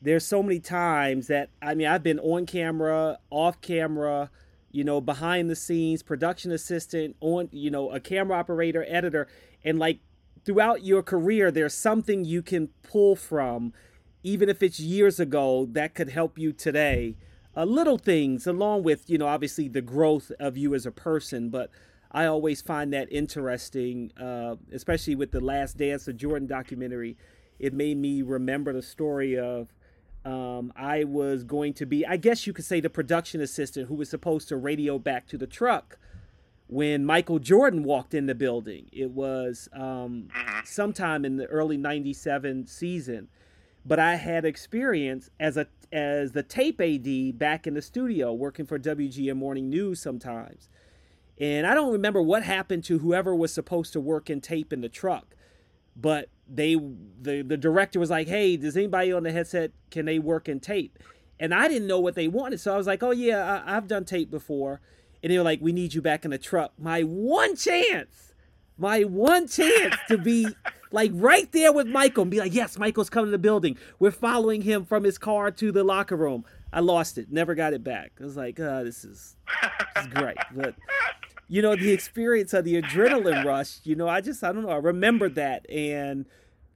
[0.00, 4.30] there's so many times that I mean I've been on camera, off camera,
[4.70, 9.28] you know, behind the scenes, production assistant, on you know, a camera operator, editor,
[9.64, 10.00] and like
[10.44, 13.72] throughout your career there's something you can pull from
[14.22, 17.16] even if it's years ago that could help you today.
[17.56, 21.48] Uh, little things along with, you know, obviously the growth of you as a person,
[21.50, 21.70] but
[22.12, 27.16] I always find that interesting, uh, especially with the Last Dance, the Jordan documentary.
[27.58, 29.74] It made me remember the story of
[30.24, 33.94] um, I was going to be, I guess you could say, the production assistant who
[33.94, 35.98] was supposed to radio back to the truck
[36.68, 38.88] when Michael Jordan walked in the building.
[38.92, 40.66] It was um, Mhm.
[40.66, 43.28] sometime in the early '97 season,
[43.88, 48.66] but I had experience as a as the tape AD back in the studio working
[48.66, 50.68] for WGN Morning News sometimes.
[51.40, 54.82] And I don't remember what happened to whoever was supposed to work in tape in
[54.82, 55.34] the truck,
[55.96, 60.18] but they the the director was like, "Hey, does anybody on the headset can they
[60.18, 60.98] work in tape?"
[61.40, 63.88] And I didn't know what they wanted, so I was like, "Oh yeah, I, I've
[63.88, 64.82] done tape before."
[65.22, 68.27] And they were like, "We need you back in the truck." My one chance,
[68.78, 70.46] my one chance to be
[70.90, 73.76] like right there with Michael and be like, "Yes, Michael's coming to the building.
[73.98, 77.72] We're following him from his car to the locker room." I lost it, never got
[77.72, 78.12] it back.
[78.20, 79.36] I was like, uh, "This is
[79.94, 80.74] this is great," but
[81.48, 83.80] you know, the experience of the adrenaline rush.
[83.84, 84.70] You know, I just I don't know.
[84.70, 86.26] I remembered that and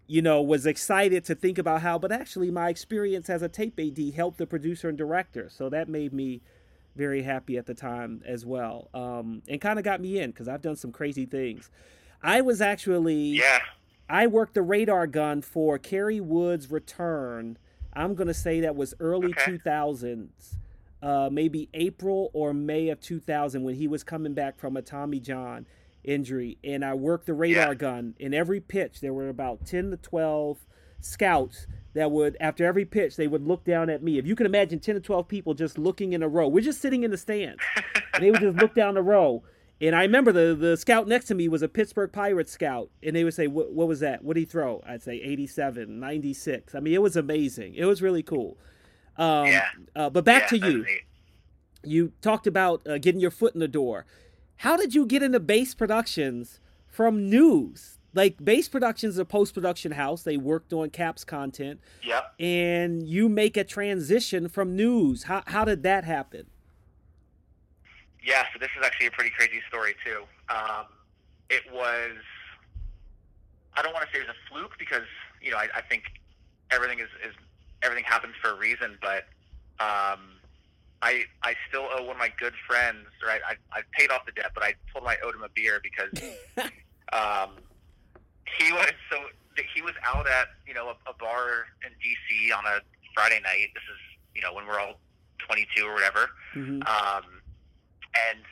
[0.07, 3.81] you know, was excited to think about how, but actually, my experience as a tape
[3.81, 5.49] AD helped the producer and director.
[5.49, 6.43] So that made me
[6.95, 10.49] very happy at the time as well, um, and kind of got me in because
[10.49, 11.71] I've done some crazy things.
[12.23, 13.61] I was actually, yeah,
[14.09, 17.57] I worked the radar gun for Kerry Wood's return.
[17.95, 19.53] I'm gonna say that was early Okay.
[19.59, 20.57] 2000s,
[21.03, 25.19] uh, maybe April or May of 2000 when he was coming back from a Tommy
[25.21, 25.67] John
[26.05, 27.75] injury, and I worked the radar Yeah.
[27.75, 28.15] gun.
[28.19, 30.67] In every pitch, there were about 10 to 12
[31.01, 34.19] scouts that would, after every pitch, they would look down at me.
[34.19, 36.81] If you can imagine 10 to 12 people just looking in a row, we're just
[36.81, 37.63] sitting in the stands,
[38.15, 39.43] and they would just look down the row.
[39.81, 43.17] And I remember the the scout next to me was a Pittsburgh Pirates scout, and
[43.17, 44.23] they would say, "What what was that?
[44.23, 46.75] What did he throw?" I'd say 87, 96.
[46.77, 47.75] I mean, it was amazing.
[47.75, 48.57] It was really cool.
[49.17, 49.65] Um, Yeah.
[49.97, 50.79] uh, but back Yeah, to you.
[50.85, 51.03] neat.
[51.85, 54.07] You talked about uh, getting your foot in the door.
[54.59, 57.99] How did you get into Base Productions from news?
[58.15, 60.23] Like Base Productions is a post production house.
[60.23, 62.35] They worked on Caps content, Yep.
[62.39, 65.25] and you make a transition from news.
[65.25, 66.47] How how did that happen?
[68.25, 70.23] Yeah, so this is actually a pretty crazy story too.
[70.49, 70.87] Um,
[71.51, 72.17] it was,
[73.75, 75.03] I don't want to say it was a fluke because
[75.41, 76.05] you know I, I think
[76.71, 77.35] everything is, is
[77.83, 79.25] everything happens for a reason, but
[79.81, 80.21] um,
[81.01, 83.07] I I still owe one of my good friends.
[83.27, 85.49] Right, I I paid off the debt, but I told him I owed him a
[85.49, 86.11] beer because
[87.13, 87.57] um,
[88.59, 89.19] he was so
[89.75, 92.81] he was out at you know a, a bar in DC on a
[93.15, 93.69] Friday night.
[93.75, 94.01] This is
[94.35, 94.99] you know when we're all
[95.39, 96.31] 22 or whatever.
[96.55, 96.87] Mhm.
[96.87, 97.43] Um,
[98.31, 98.45] and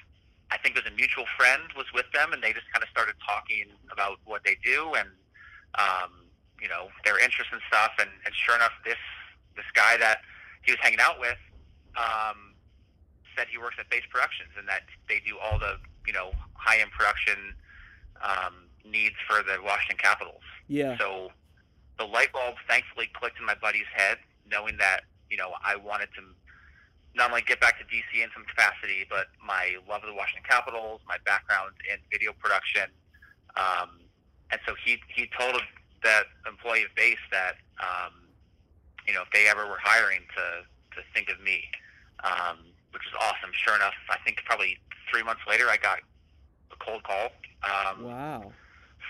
[0.50, 2.88] I think it was a mutual friend was with them, and they just kind of
[2.90, 5.08] started talking about what they do and
[5.78, 6.26] um,
[6.60, 7.92] you know their interests and stuff.
[7.98, 9.00] And, and sure enough, this
[9.56, 10.22] this guy that
[10.62, 11.38] he was hanging out with
[11.96, 12.54] um,
[13.36, 15.76] said he works at Base Productions and that they do all the
[16.06, 17.54] you know high end production
[18.22, 20.42] um, needs for the Washington Capitals.
[20.68, 20.96] Yeah.
[20.98, 21.30] So
[21.98, 24.18] the light bulb thankfully clicked in my buddy's head,
[24.50, 26.22] knowing that you know I wanted to
[27.14, 30.44] not only get back to DC in some capacity, but my love of the Washington
[30.48, 32.88] Capitals, my background in video production,
[33.56, 34.00] um,
[34.50, 35.60] and so he he told
[36.02, 38.12] that employee of Base that um,
[39.06, 41.64] you know if they ever were hiring to to think of me,
[42.24, 42.58] um,
[42.92, 43.50] which was awesome.
[43.52, 44.78] Sure enough, I think probably
[45.10, 45.98] three months later, I got
[46.72, 47.28] a cold call.
[47.62, 48.52] Um, Wow.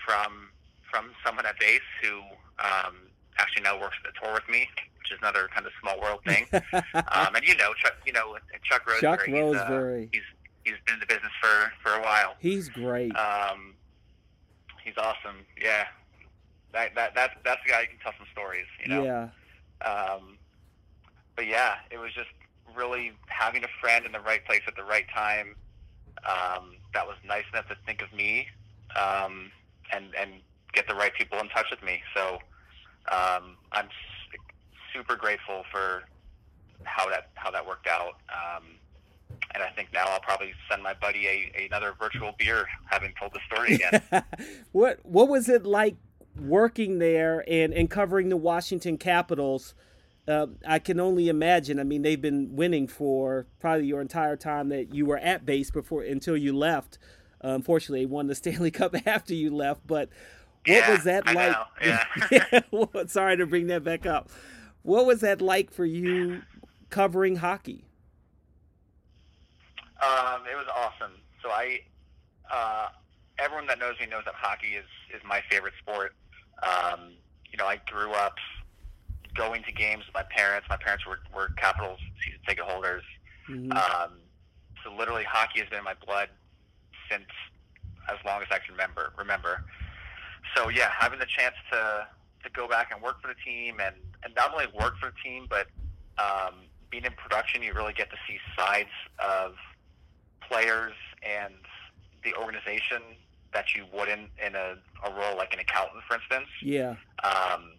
[0.05, 0.49] From
[0.89, 2.19] from someone at base who
[2.59, 2.95] um,
[3.37, 4.67] actually now works at the tour with me,
[4.99, 6.45] which is another kind of small world thing.
[6.53, 9.01] um, and you know, Chuck, you know, Chuck Roseberry.
[9.01, 10.09] Chuck he's, uh, Roseberry.
[10.11, 10.21] he's
[10.65, 12.35] he's been in the business for for a while.
[12.39, 13.15] He's great.
[13.15, 13.75] Um,
[14.83, 15.45] he's awesome.
[15.61, 15.85] Yeah,
[16.73, 18.67] that that that that's the guy who can tell some stories.
[18.81, 19.03] You know.
[19.03, 19.29] Yeah.
[19.85, 20.37] Um,
[21.35, 22.29] but yeah, it was just
[22.75, 25.55] really having a friend in the right place at the right time.
[26.25, 28.47] Um, that was nice enough to think of me,
[28.95, 29.51] um,
[29.93, 30.31] and and
[30.73, 32.01] get the right people in touch with me.
[32.15, 32.39] So
[33.11, 33.89] um, I'm
[34.93, 36.03] super grateful for
[36.83, 38.15] how that how that worked out.
[38.29, 38.63] Um,
[39.53, 43.33] and I think now I'll probably send my buddy a, another virtual beer, having told
[43.33, 44.01] the story again.
[44.71, 45.95] what what was it like
[46.39, 49.73] working there and, and covering the Washington Capitals?
[50.27, 51.79] Uh, I can only imagine.
[51.79, 55.71] I mean, they've been winning for probably your entire time that you were at base
[55.71, 56.99] before until you left.
[57.43, 59.85] Uh, unfortunately, won the Stanley Cup after you left.
[59.87, 60.09] But
[60.65, 61.51] what Yeah, was that I like?
[61.51, 62.05] know, yeah.
[62.31, 64.29] Yeah, well, sorry to bring that back up.
[64.83, 66.43] What was that like for you
[66.89, 67.85] covering hockey?
[70.01, 71.13] Um, it was awesome.
[71.43, 71.81] So I,
[72.51, 72.87] uh,
[73.39, 76.15] everyone that knows me knows that hockey is is my favorite sport.
[76.63, 77.13] Um,
[77.51, 78.35] you know, I grew up
[79.35, 80.67] going to games with my parents.
[80.69, 83.03] My parents were were Capitals season ticket holders.
[83.49, 83.71] Mhm.
[83.75, 84.19] Um,
[84.83, 86.29] so literally, hockey has been in my blood
[87.11, 87.27] since
[88.09, 89.13] as long as I can remember.
[89.17, 89.63] Remember.
[90.55, 92.07] So yeah, having the chance to
[92.43, 95.17] to go back and work for the team, and and not only work for the
[95.23, 95.67] team, but
[96.17, 96.55] um,
[96.89, 98.89] being in production, you really get to see sides
[99.19, 99.55] of
[100.47, 100.93] players
[101.23, 101.53] and
[102.23, 103.01] the organization
[103.53, 106.47] that you wouldn't in a, a role like an accountant, for instance.
[106.61, 106.95] Yeah.
[107.23, 107.73] Um,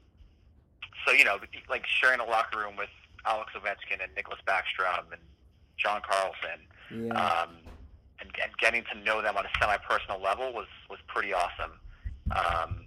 [1.07, 2.89] so you know, like sharing a locker room with
[3.26, 5.20] Alex Ovechkin and Nicklas Backstrom and
[5.76, 6.61] John Carlson,
[7.09, 7.14] Yeah.
[7.43, 7.51] um,
[8.23, 11.73] and, and getting to know them on a semi-personal level was was pretty awesome.
[12.31, 12.85] Um,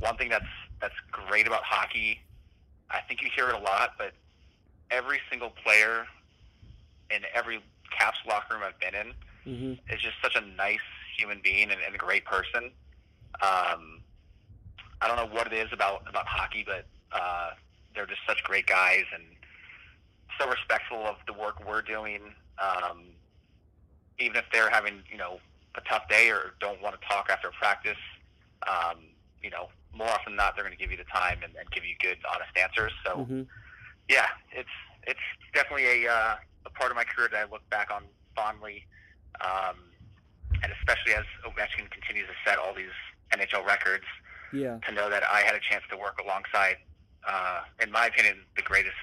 [0.00, 0.44] one thing that's
[0.80, 2.20] that's great about hockey,
[2.90, 4.12] I think you hear it a lot, but
[4.90, 6.06] every single player
[7.10, 7.62] in every
[7.96, 10.78] Caps locker room I've been in hmm is just such a nice
[11.16, 12.64] human being and, and a great person.
[13.40, 14.02] Um,
[15.00, 17.50] I don't know what it is about about hockey, but uh,
[17.94, 19.22] they're just such great guys and
[20.38, 22.20] so respectful of the work we're doing.
[22.58, 23.04] Um,
[24.18, 25.38] even if they're having you know
[25.74, 27.98] a tough day or don't want to talk after practice,
[28.66, 28.98] um,
[29.42, 31.70] you know, more often than not, they're going to give you the time and, and
[31.70, 32.92] give you good, honest answers.
[33.06, 33.42] So, Mm-hmm.
[34.08, 34.68] yeah, it's
[35.06, 35.20] it's
[35.54, 36.34] definitely a uh,
[36.66, 38.04] a part of my career that I look back on
[38.34, 38.86] fondly,
[39.40, 39.76] um,
[40.62, 42.94] and especially as Ovechkin continues to set all these
[43.32, 44.04] NHL records,
[44.52, 44.78] Yeah.
[44.86, 46.76] to know that I had a chance to work alongside,
[47.26, 48.96] uh, in my opinion, the greatest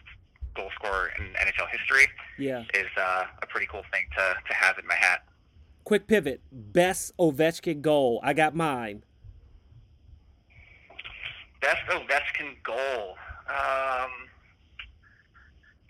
[0.55, 2.63] goal scorer in NHL history Yeah.
[2.73, 5.23] is uh, a pretty cool thing to, to have in my hat.
[5.83, 6.41] Quick pivot.
[6.51, 8.19] Best Ovechkin goal.
[8.23, 9.03] I got mine.
[11.61, 13.15] Best Ovechkin goal.
[13.47, 14.09] Um,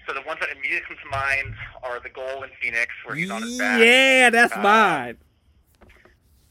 [0.08, 3.30] so the ones that immediately come to mind are the goal in Phoenix where he's
[3.32, 3.80] on his back.
[3.80, 5.18] Yeah, that's Uh, mine.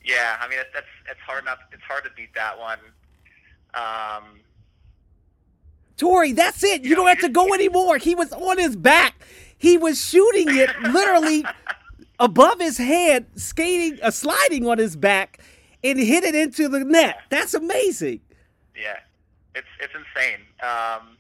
[0.05, 2.79] Yeah, I mean that's it's hard not it's hard to beat that one.
[3.75, 4.41] Um,
[5.97, 6.83] Tori, that's it.
[6.85, 7.99] You don't have to go anymore.
[7.99, 9.15] He was on his back.
[9.57, 11.45] He was shooting it literally
[12.19, 15.39] above his head, skating, uh, sliding on his back,
[15.83, 17.19] and hit it into the net.
[17.31, 18.21] That's amazing.
[18.77, 18.99] yeah,
[19.55, 20.41] it's it's insane.
[20.63, 21.17] Um,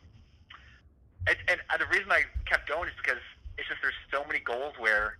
[1.26, 3.20] it, and uh, the reason I kept going is because
[3.56, 5.16] it's just there's so many goals where,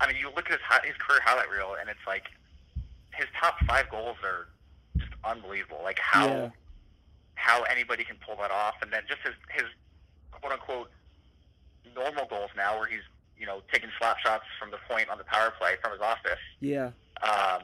[0.00, 2.24] I mean, you look at his his career highlight reel and it's like
[3.14, 4.46] his top five goals are
[4.98, 5.80] just unbelievable.
[5.82, 6.50] Like how Yeah.
[7.34, 9.68] How anybody can pull that off, and then just his his
[10.30, 10.90] quote unquote
[11.94, 13.02] normal goals now, where he's
[13.38, 16.42] you know taking slap shots from the point on the power play from his office.
[16.60, 16.90] Yeah.
[17.22, 17.62] Um,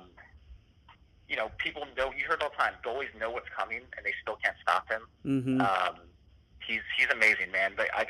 [1.28, 2.72] you know, people know you heard all the time.
[2.84, 5.02] Goalies know what's coming, and they still can't stop him.
[5.26, 5.60] Mm-hmm.
[5.60, 6.00] Um,
[6.66, 7.72] he's he's amazing, man.
[7.76, 8.06] But I,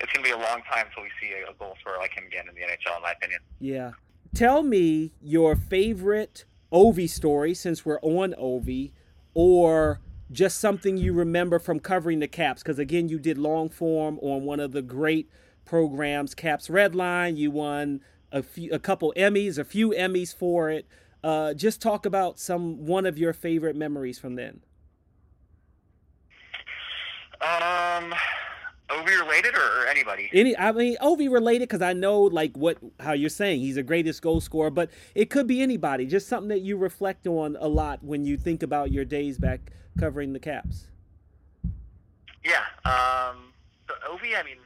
[0.00, 2.24] it's gonna be a long time until we see a, a goal scorer like him
[2.26, 3.40] again in the NHL, in my opinion.
[3.60, 3.92] Yeah.
[4.34, 8.92] Tell me your favorite Ovi story since we're on Ovi,
[9.34, 10.00] or
[10.30, 12.62] just something you remember from covering the Caps.
[12.62, 15.28] Because again, you did long form on one of the great
[15.64, 17.36] programs, Caps Redline.
[17.36, 18.00] You won
[18.32, 20.86] a few, a couple Emmys, a few Emmys for it.
[21.22, 24.60] Uh, just talk about some one of your favorite memories from then.
[27.40, 28.14] Um,
[28.90, 30.30] OV related or, anybody?
[30.32, 33.82] Any, I mean, Ovi related because I know like what how you're saying he's the
[33.82, 36.06] greatest goal scorer, but it could be anybody.
[36.06, 39.60] Just something that you reflect on a lot when you think about your days back
[39.98, 40.86] covering the Caps.
[42.44, 42.64] Yeah.
[42.84, 43.52] Um,
[43.88, 44.58] so OV, I mean,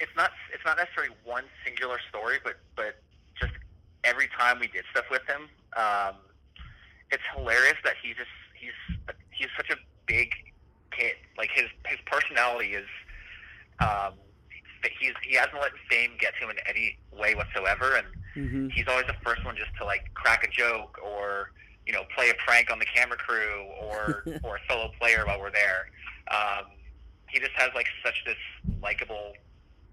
[0.00, 2.96] it's not it's not necessarily one singular story, but but
[3.40, 3.52] just
[4.04, 6.16] every time we did stuff with him, um,
[7.10, 8.72] it's hilarious that he just he's
[9.30, 10.30] he's a big
[10.90, 11.14] kid.
[11.36, 11.98] Like his his
[12.58, 12.88] personality is,
[13.80, 14.14] um,
[15.00, 18.06] he's he hasn't let fame get to him in any way whatsoever, and
[18.36, 18.68] Mm-hmm.
[18.68, 21.50] he's always the first one just to like crack a joke or
[21.86, 25.40] you know play a prank on the camera crew or or a fellow player while
[25.40, 25.90] we're there.
[26.30, 26.66] Um,
[27.28, 28.36] he just has like such this
[28.80, 29.32] likable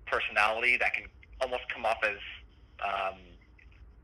[0.05, 1.05] personality that can
[1.41, 2.18] almost come off as
[2.84, 3.18] um,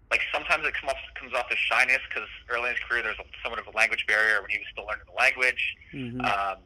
[0.10, 3.20] like sometimes it come off, comes off as shyness because early in his career there's
[3.20, 5.76] a, somewhat of a language barrier when he was still learning the language.
[5.94, 6.22] Mm-hmm.
[6.22, 6.58] Um,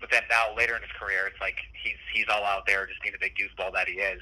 [0.00, 3.00] but then now later in his career, it's like he's he's all out there just
[3.02, 4.20] being the big goofball that he is.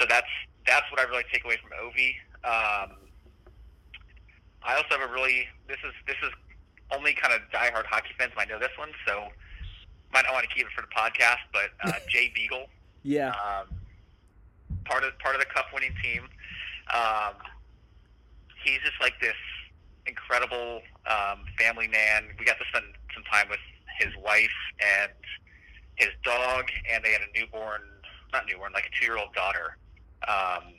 [0.00, 0.26] So that's
[0.66, 2.14] that's what I really take away from Ovi.
[2.44, 2.96] Um,
[4.62, 6.30] I also have a really this is this is
[6.94, 9.28] only kind of diehard hockey fans might know this one, so
[10.12, 11.42] might not want to keep it for the podcast.
[11.52, 12.66] But uh, Jay Beagle,
[13.02, 13.30] Yeah.
[13.30, 13.68] um,
[14.84, 16.22] part of part of the cup winning team.
[16.92, 17.34] Um,
[18.64, 19.36] he's just like this
[20.06, 22.24] incredible um, family man.
[22.38, 22.84] We got to spend
[23.14, 23.60] some time with
[23.98, 25.12] his wife and
[25.96, 27.82] his dog, and they had a newborn,
[28.32, 29.76] not newborn, like a two year old daughter.
[30.26, 30.74] Um,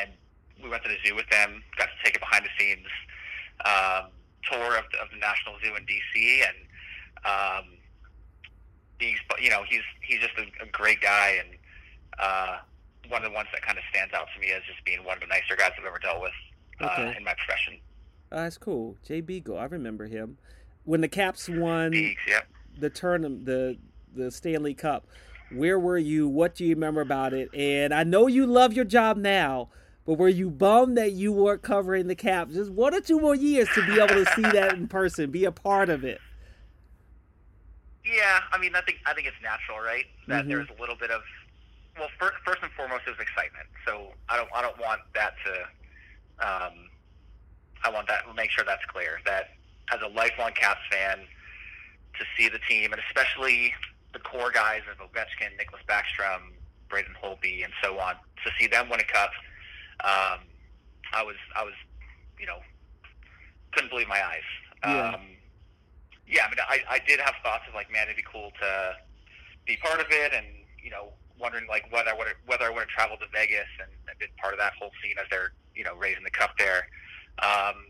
[0.00, 0.10] and
[0.62, 2.86] we went to the zoo with them, got to take a behind the scenes
[3.64, 4.10] um,
[4.50, 6.56] tour of the, of the National Zoo in DC, and
[7.26, 7.64] um,
[8.98, 11.48] he's you know he's he's just a, a great guy and
[12.18, 12.58] uh,
[13.08, 15.16] one of the ones that kind of stands out to me as just being one
[15.16, 16.32] of the nicer guys I've ever dealt with
[16.80, 17.16] uh, Okay.
[17.18, 17.78] in my profession.
[18.32, 18.96] Oh, that's cool.
[19.04, 20.38] Jay Beagle, I remember him
[20.84, 22.46] when the Caps won Beaks, yep.
[22.78, 23.78] the tournament, the
[24.14, 25.06] the Stanley Cup.
[25.52, 26.28] Where were you?
[26.28, 27.48] What do you remember about it?
[27.54, 29.68] And I know you love your job now,
[30.06, 33.34] but were you bummed that you weren't covering the Caps just one or two more
[33.34, 36.20] years to be able to see that in person, be a part of it?
[38.04, 40.06] Yeah, I mean, I think I think it's natural, right?
[40.26, 40.48] That Mhm.
[40.48, 41.22] there's a little bit of
[41.98, 43.66] well, first, first and foremost is excitement.
[43.84, 45.52] So I don't I don't want that to
[46.46, 46.88] um,
[47.84, 49.50] I want that make sure that's clear that
[49.92, 51.18] as a lifelong Caps fan
[52.18, 53.72] to see the team and especially
[54.12, 56.52] the core guys of Ovechkin, Nicklas Backstrom,
[56.88, 58.14] Braden Holtby, and so on
[58.44, 59.30] to see them win a cup.
[60.02, 60.40] Um,
[61.12, 61.74] I was I was
[62.38, 62.58] you know
[63.72, 64.48] couldn't believe my eyes.
[64.84, 65.14] Yeah.
[65.14, 65.20] Um,
[66.26, 68.94] yeah, I mean, I, I did have thoughts of like, man, it'd be cool to
[69.66, 70.46] be part of it, and
[70.82, 71.10] you know,
[71.40, 74.28] wondering like whether I would whether I would have traveled to Vegas and, and been
[74.40, 76.86] part of that whole scene as they're you you know, raising the cup there.
[77.40, 77.88] Um,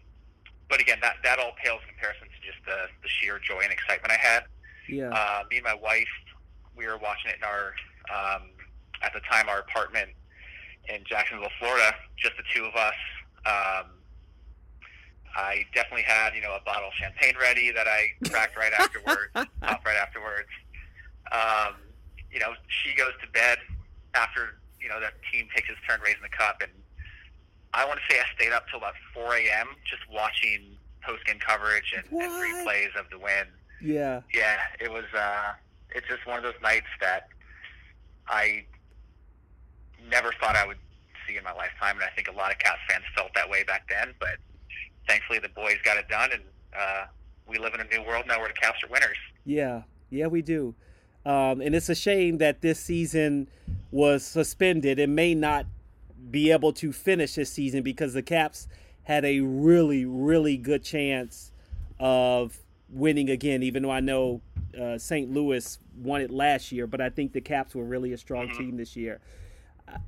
[0.71, 3.73] but again, that that all pales in comparison to just the the sheer joy and
[3.73, 4.45] excitement I had.
[4.89, 5.11] Yeah.
[5.11, 6.09] Uh, me and my wife,
[6.77, 7.75] we were watching it in our
[8.09, 8.49] um,
[9.03, 10.11] at the time our apartment
[10.89, 12.95] in Jacksonville, Florida, just the two of us.
[13.47, 14.01] Um,
[15.37, 19.31] I definitely had, you know, a bottle of champagne ready that I cracked right afterwards,
[19.35, 20.49] popped right afterwards.
[21.31, 21.77] Um,
[22.33, 23.59] you know, she goes to bed
[24.15, 26.63] after, you know, that team takes its turn raising the cup.
[26.63, 26.73] And
[27.73, 29.69] I want to say I stayed up till about 4 a.m.
[29.85, 33.47] just watching post-game coverage and, and replays of the win.
[33.81, 34.21] Yeah.
[34.35, 35.53] Yeah, it was, uh,
[35.95, 37.29] it's just one of those nights that
[38.29, 38.65] I
[40.11, 40.79] never thought I would
[41.27, 41.97] see in my lifetime.
[41.97, 44.15] And I think a lot of Caps fans felt that way back then.
[44.19, 44.37] But
[45.09, 46.43] thankfully, the boys got it done, and
[46.79, 47.05] uh,
[47.49, 49.17] we live in a new world now where the Caps are winners.
[49.45, 50.75] Yeah, yeah, we do.
[51.25, 53.49] Um, and it's a shame that this season
[53.91, 55.67] was suspended It may not
[56.31, 58.69] be able to finish this season because the Caps
[59.05, 61.53] had a really, really good chance
[61.99, 62.59] of
[62.89, 64.41] winning again, even though I know
[64.81, 65.31] uh, St.
[65.33, 68.57] Louis won it last year, but I think the Caps were really a strong Mhm.
[68.59, 69.21] team this year.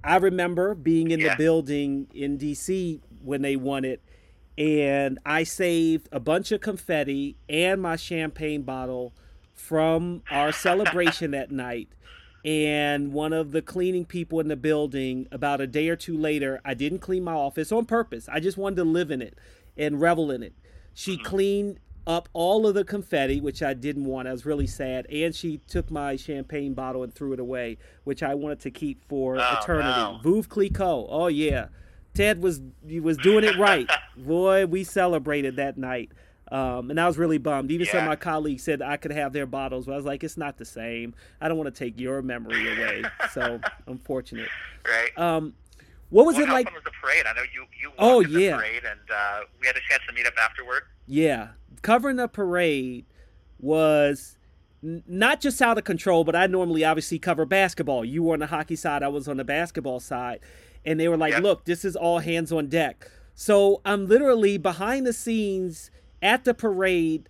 [0.05, 4.01] I remember being in the building in DC when they won it,
[4.57, 9.13] and I saved a bunch of confetti and my champagne bottle
[9.53, 11.89] from our celebration that night.
[12.45, 16.61] And one of the cleaning people in the building, about a day or two later,
[16.65, 18.29] I didn't clean my office on purpose.
[18.29, 19.39] I just wanted to live in it
[19.77, 20.55] and revel in it.
[20.93, 21.25] She mm-hmm.
[21.25, 24.27] cleaned up all of the confetti, which I didn't want.
[24.27, 25.07] I was really sad.
[25.07, 29.05] And she took my champagne bottle and threw it away, which I wanted to keep
[29.09, 29.89] for Oh, eternity.
[29.89, 30.21] no.
[30.23, 31.07] Veuve Clicquot.
[31.09, 31.69] Oh yeah,
[32.15, 33.89] Ted was he was doing it right.
[34.17, 36.11] Boy, we celebrated that night.
[36.53, 37.71] Um, and I was really bummed.
[37.71, 40.23] Even some of my colleagues said I could have their bottles, but I was like,
[40.23, 41.15] it's not the same.
[41.41, 43.03] I don't want to take your memory away.
[43.33, 44.49] so unfortunate.
[44.87, 45.17] Right?
[45.19, 45.55] Um,
[46.11, 46.71] what was well, it like?
[46.71, 47.25] was the parade?
[47.27, 48.57] I know you you Oh, yeah.
[48.57, 50.83] parade, and uh, we had a chance to meet up afterward.
[51.07, 51.49] Yeah,
[51.81, 53.07] covering the parade
[53.59, 54.37] was
[54.85, 58.05] n- not just out of control, but I normally obviously cover basketball.
[58.05, 60.41] You were on the hockey side, I was on the basketball side.
[60.85, 61.43] And they were like, Yep.
[61.45, 63.09] look, this is all hands on deck.
[63.35, 65.91] So I'm literally behind the scenes
[66.23, 67.29] at the parade.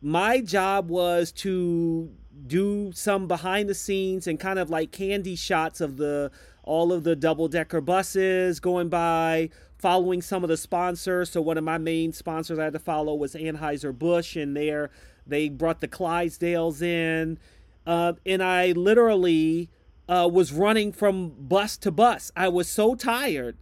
[0.00, 2.10] My job was to
[2.46, 6.30] do some behind the scenes and kind of like candy shots of the
[6.62, 11.30] all of the double decker buses going by, following some of the sponsors.
[11.30, 14.90] So one of my main sponsors I had to follow was Anheuser Busch, and there
[15.26, 17.38] they brought the Clydesdales in,
[17.86, 19.70] uh, and I literally
[20.08, 22.30] uh, was running from bus to bus.
[22.36, 23.56] I was so tired.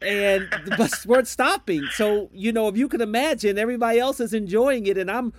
[0.00, 1.84] And the buses weren't stopping.
[1.92, 5.32] So, you know, if you can imagine, everybody else is enjoying it, and I'm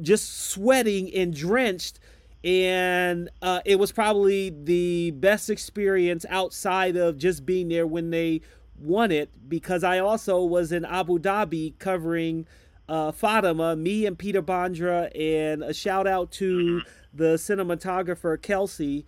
[0.00, 2.00] just sweating and drenched
[2.44, 8.40] and uh, it was probably the best experience outside of just being there when they
[8.78, 12.46] won it because I also was in Abu Dhabi covering
[12.88, 16.82] uh, Fatima, me and Peter Bondra, and a shout out to
[17.14, 19.06] the cinematographer Kelsey.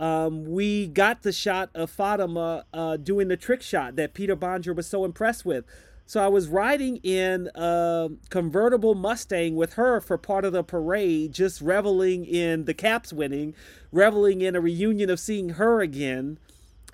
[0.00, 4.74] Um, we got the shot of Fatima uh, doing the trick shot that Peter Bondra
[4.74, 5.64] was so impressed with.
[6.06, 11.32] So I was riding in a convertible Mustang with her for part of the parade,
[11.32, 13.54] just reveling in the Caps winning,
[13.90, 16.38] reveling in a reunion of seeing her again,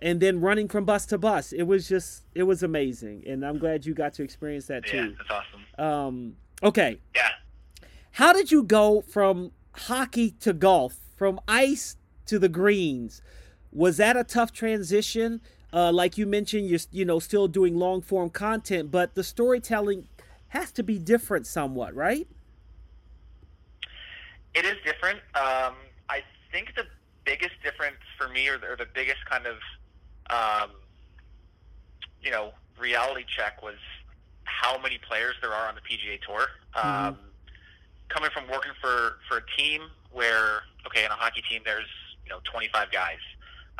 [0.00, 1.52] and then running from bus to bus.
[1.52, 4.96] It was just, it was amazing, and I'm glad you got to experience that too.
[4.96, 5.30] Yeah, that's
[5.78, 5.84] awesome.
[5.84, 7.30] Um, okay, Yeah.
[8.12, 11.96] how did you go from hockey to golf, from ice
[12.30, 13.22] to the greens?
[13.72, 15.40] Was that a tough transition?
[15.72, 20.08] Uh, like you mentioned, you're you know still doing long form content, but the storytelling
[20.48, 22.26] has to be different somewhat, right?
[24.54, 25.18] It is different.
[25.34, 25.74] Um,
[26.08, 26.84] I think the
[27.24, 29.56] biggest difference for me, or the, or the biggest kind of,
[30.30, 30.70] um,
[32.20, 33.76] you know, reality check was
[34.44, 36.46] how many players there are on the PGA Tour.
[36.74, 37.16] Um,
[38.08, 41.86] coming from working for for a team where, okay, in a hockey team, there's
[42.30, 43.18] you know 25 guys.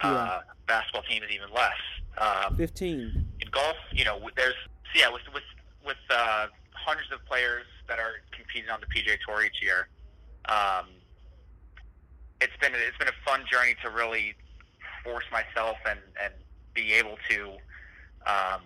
[0.03, 1.77] Uh, basketball team is even less.
[2.17, 3.27] Um, Fifteen.
[3.41, 4.55] in golf, you know, there's
[4.95, 5.45] yeah, with with
[5.85, 9.89] with uh, hundreds of players that are competing on the PGA Tour each year.
[10.47, 10.87] Um,
[12.41, 14.35] it's been it's been a fun journey to really
[15.05, 16.33] force myself and and
[16.73, 17.51] be able to
[18.27, 18.63] um,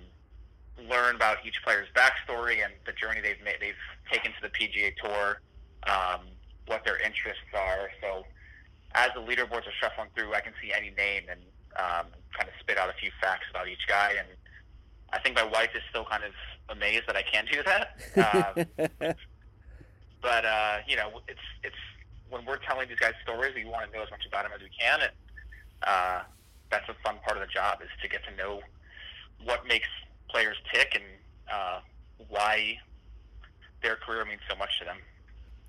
[0.89, 3.75] learn about each player's backstory and the journey they've made they've
[4.11, 5.41] taken to the PGA Tour,
[5.89, 6.21] um,
[6.67, 7.91] what their interests are.
[8.01, 8.25] So
[8.95, 11.41] as the leaderboards are shuffling through, I can see any name and
[11.77, 14.15] um, kind of spit out a few facts about each guy.
[14.19, 14.29] And
[15.13, 16.33] I think my wife is still kind of
[16.69, 18.67] amazed that I can do that.
[18.79, 18.87] Um,
[20.23, 21.77] but uh, you know, it's it's
[22.31, 24.63] when we're telling these guys stories, we want to know as much about them as
[24.63, 25.13] we can, and
[25.87, 26.21] uh,
[26.71, 28.61] that's a fun part of the job is to get to know
[29.45, 29.89] what makes
[30.29, 31.05] players tick and
[31.53, 31.81] uh,
[32.29, 32.79] why
[33.83, 34.97] their career means so much to them.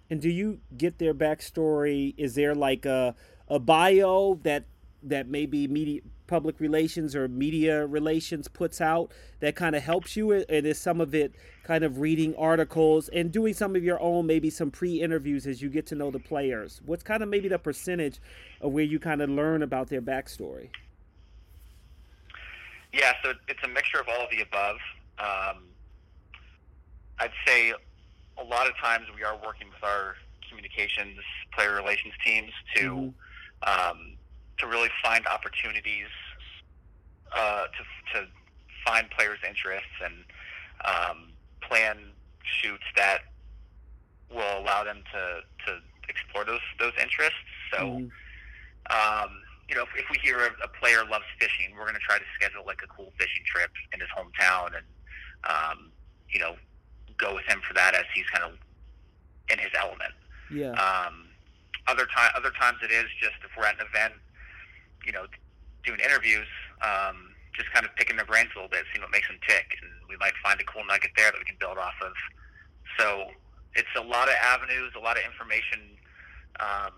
[0.09, 2.13] And do you get their backstory?
[2.17, 3.15] Is there like a
[3.47, 4.65] a bio that
[5.03, 10.31] that maybe media public relations or media relations puts out that kind of helps you?
[10.31, 14.25] And is some of it kind of reading articles and doing some of your own
[14.25, 16.81] maybe some pre-interviews as you get to know the players?
[16.85, 18.19] What's kind of maybe the percentage
[18.61, 20.69] of where you kind of learn about their backstory?
[22.93, 24.77] Yeah so it's a mixture of all of the above.
[25.17, 25.63] Um,
[27.19, 27.73] i'd say
[28.37, 30.15] a lot of times we are working with our
[30.47, 31.17] communications
[31.53, 33.89] player relations teams to mm-hmm.
[33.89, 34.17] um,
[34.57, 36.07] to really find opportunities
[37.35, 38.27] uh, to to
[38.85, 40.13] find players' interests and
[40.85, 41.31] um,
[41.61, 41.97] plan
[42.43, 43.19] shoots that
[44.29, 45.79] will allow them to to
[46.09, 47.39] explore those those interests.
[47.71, 47.79] So.
[47.79, 48.07] Mm-hmm.
[48.85, 52.07] Um, you know, if, if we hear a, a player loves fishing, we're going to
[52.07, 54.85] try to schedule like a cool fishing trip in his hometown, and
[55.43, 55.91] um,
[56.29, 56.55] you know,
[57.17, 58.57] go with him for that as he's kind of
[59.49, 60.13] in his element.
[60.51, 60.73] Yeah.
[60.73, 61.29] Um,
[61.87, 64.13] other time, other times it is just if we're at an event,
[65.05, 65.25] you know,
[65.85, 66.47] doing interviews,
[66.81, 69.77] um, just kind of picking their brains a little bit, seeing what makes them tick,
[69.81, 72.13] and we might find a cool nugget there that we can build off of.
[72.97, 73.31] So
[73.75, 75.95] it's a lot of avenues, a lot of information
[76.59, 76.95] um,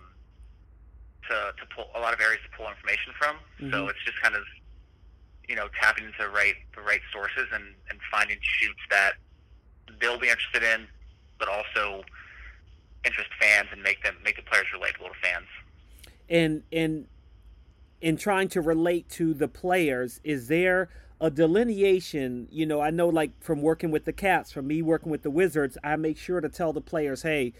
[1.29, 3.35] to to pull, a lot of areas to pull information from.
[3.59, 3.71] Mm-hmm.
[3.75, 4.43] So it's just kind of
[5.47, 9.19] you know tapping into the right the right sources and and finding shoots that
[9.99, 10.87] they'll be interested in,
[11.39, 12.03] but also
[13.05, 15.47] interest fans and make them make the players relatable to fans.
[16.29, 17.07] And and
[18.01, 22.47] in trying to relate to the players, is there a delineation?
[22.51, 25.31] You know, I know like from working with the Caps, from me working with the
[25.31, 27.53] Wizards, I make sure to tell the players, hey,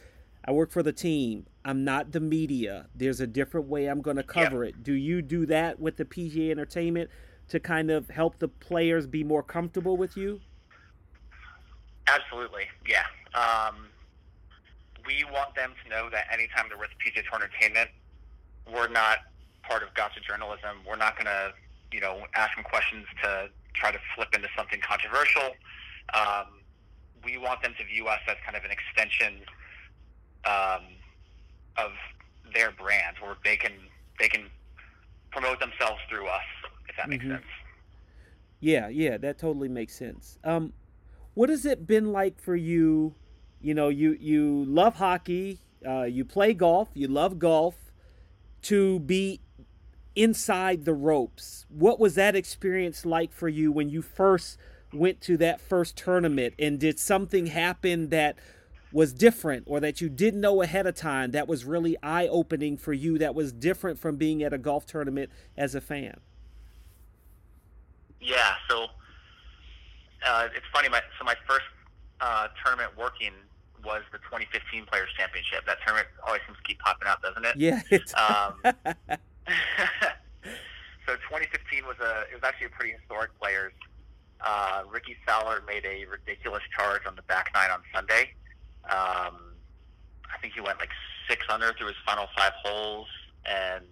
[0.45, 1.47] I work for the team.
[1.65, 2.87] I'm not the media.
[2.95, 4.83] There's a different way I'm going to cover it.
[4.83, 7.09] Do you do that with the PGA Entertainment
[7.49, 10.39] to kind of help the players be more comfortable with you?
[12.07, 13.03] Absolutely, yeah.
[13.33, 13.87] Um,
[15.05, 17.89] we want them to know that anytime they're with PGA Tour Entertainment,
[18.71, 19.19] we're not
[19.63, 20.83] part of gotcha journalism.
[20.87, 21.53] We're not going to,
[21.91, 25.51] you know, ask them questions to try to flip into something controversial.
[26.13, 26.61] Um,
[27.23, 29.41] we want them to view us as kind of an extension
[30.45, 30.83] um,
[31.77, 31.91] of
[32.53, 33.73] their brand, where they can
[34.19, 34.45] they can
[35.31, 36.47] promote themselves through us,
[36.89, 37.33] if that makes mm-hmm.
[37.35, 37.45] sense.
[38.59, 40.39] Yeah, yeah, that totally makes sense.
[40.43, 40.73] Um,
[41.37, 43.13] what has it been like for you?
[43.61, 47.75] You know, you you love hockey, uh, you play golf, you love golf.
[48.63, 49.39] To be
[50.15, 54.57] inside the ropes, what was that experience like for you when you first
[54.91, 56.55] went to that first tournament?
[56.57, 58.35] And did something happen that
[58.91, 62.77] was different or that you didn't know ahead of time that was really eye opening
[62.77, 66.19] for you that was different from being at a golf tournament as a fan?
[68.19, 68.87] Yeah, so
[70.25, 70.89] uh, it's funny.
[70.89, 71.65] My so my first
[72.21, 73.33] uh, tournament working
[73.83, 75.65] was the 2015 Players Championship.
[75.65, 77.55] That tournament always seems to keep popping up, doesn't it?
[77.57, 77.81] Yeah.
[78.17, 78.61] Um,
[81.05, 83.73] so 2015 was a it was actually a pretty historic Players.
[84.41, 88.33] Uh, Rickie Fowler made a ridiculous charge on the back nine on Sunday.
[88.85, 89.55] Um,
[90.31, 90.91] I think he went like
[91.27, 93.07] six under through his final five holes
[93.45, 93.85] and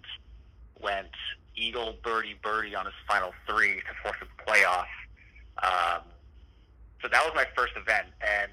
[0.79, 1.09] went
[1.55, 4.85] eagle birdie birdie on his final three to force a playoff.
[5.63, 6.03] Um,
[7.05, 8.51] so that was my first event, and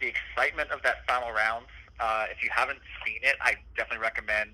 [0.00, 1.66] the excitement of that final round.
[2.00, 4.52] Uh, if you haven't seen it, I definitely recommend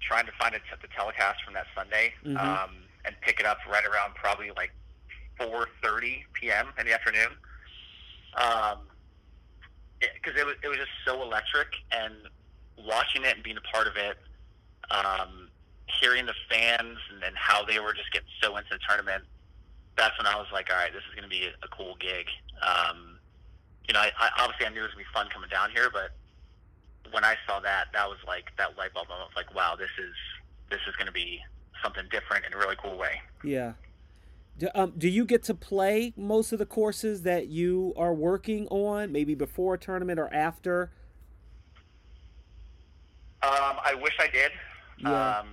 [0.00, 2.36] trying to find it at the telecast from that Sunday mm-hmm.
[2.36, 2.70] um,
[3.04, 4.70] and pick it up right around probably like
[5.40, 6.68] 4:30 p.m.
[6.78, 7.34] in the afternoon.
[8.36, 8.86] Um,
[9.98, 12.14] because it, it was it was just so electric and
[12.86, 14.16] watching it and being a part of it,
[14.92, 15.48] um,
[16.00, 19.24] hearing the fans and, and how they were just getting so into the tournament
[19.96, 22.26] that's when I was like, all right, this is going to be a, cool gig.
[22.60, 23.18] Um,
[23.88, 25.70] you know, I, I, obviously I knew it was going to be fun coming down
[25.70, 26.10] here, but
[27.12, 29.30] when I saw that, that was like that light bulb moment.
[29.36, 30.14] Like, wow, this is
[30.70, 31.40] this is going to be
[31.82, 33.20] something different in a really cool way.
[33.44, 33.74] Yeah.
[34.58, 38.66] Do, um, do you get to play most of the courses that you are working
[38.68, 40.90] on, maybe before a tournament or after?
[43.42, 44.50] Um, I wish I did.
[44.98, 45.38] Yeah.
[45.40, 45.48] Um,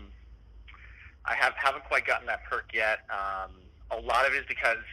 [1.26, 3.00] I have haven't quite gotten that perk yet.
[3.10, 3.52] Um,
[3.98, 4.84] a lot of it is because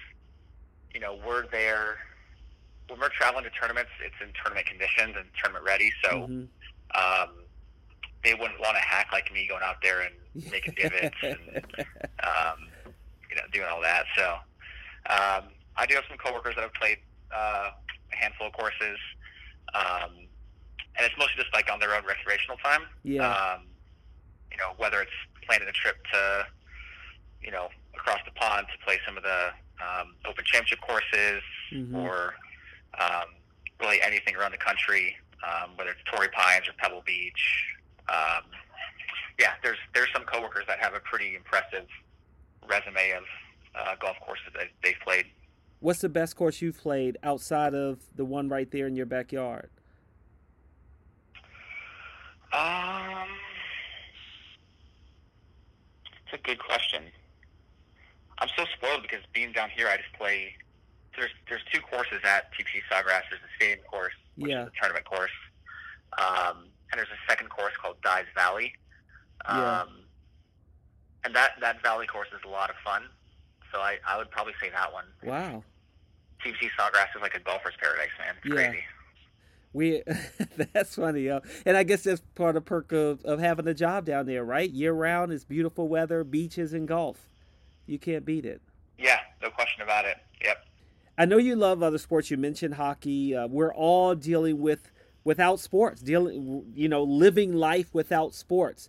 [0.95, 1.99] you know we're there
[2.89, 3.91] when we're traveling to tournaments.
[4.05, 6.43] It's in tournament conditions and tournament ready, so mm-hmm.
[6.95, 7.31] um,
[8.25, 10.15] they wouldn't want to hack like me going out there and
[10.51, 11.39] making divots and
[12.23, 12.69] um,
[13.29, 14.05] you know doing all that.
[14.17, 14.35] So
[15.09, 16.99] um, I do have some coworkers that have played
[17.35, 17.71] uh,
[18.13, 18.99] a handful of courses,
[19.75, 20.27] um,
[20.97, 22.83] and it's mostly just like on their own recreational time.
[23.05, 23.31] Yeah.
[23.31, 23.63] Um,
[24.51, 25.13] you know, whether it's
[25.47, 26.47] planning a trip to
[27.41, 27.69] you know
[28.01, 29.49] across the pond to play some of the
[29.81, 31.43] um, Open Championship courses
[31.73, 31.95] Mhm.
[31.95, 32.35] or
[32.99, 33.29] um,
[33.81, 37.67] really anything around the country, um, whether it's Torrey Pines or Pebble Beach.
[38.09, 38.45] Um,
[39.39, 41.87] yeah, there's there's some coworkers that have a pretty impressive
[42.69, 43.25] resume of
[43.75, 45.27] uh, golf courses that they've played.
[45.79, 49.71] What's the best course you've played outside of the one right there in your backyard?
[52.53, 53.29] Um,
[56.27, 57.05] it's a good question.
[58.41, 60.55] I'm so spoiled because being down here, I just play.
[61.17, 63.23] There's there's two courses at TPC Sawgrass.
[63.31, 64.63] There's the stadium course, which Yeah.
[64.63, 65.31] is the tournament course,
[66.19, 68.73] um, and there's a second course called Dye's Valley.
[69.45, 69.85] Um, Yeah.
[71.25, 73.03] And that that valley course is a lot of fun.
[73.73, 75.05] So I, I would probably say that one.
[75.23, 75.63] Wow.
[76.45, 78.35] TPC Sawgrass is like a golfer's paradise, man.
[78.43, 78.69] It's Yeah.
[78.71, 78.85] crazy.
[79.73, 80.03] We
[80.73, 84.07] that's funny, uh, and I guess that's part of perk of, of having a job
[84.07, 84.69] down there, right?
[84.71, 87.19] Year round, it's beautiful weather, beaches, and golf.
[87.91, 88.63] You can't beat it.
[88.97, 90.17] Yeah, no question about it.
[90.45, 90.65] Yep.
[91.19, 92.31] I know you love other sports.
[92.31, 93.35] You mentioned hockey.
[93.35, 94.93] Uh, we're all dealing with
[95.25, 98.89] without sports, dealing, you know, living life without sports.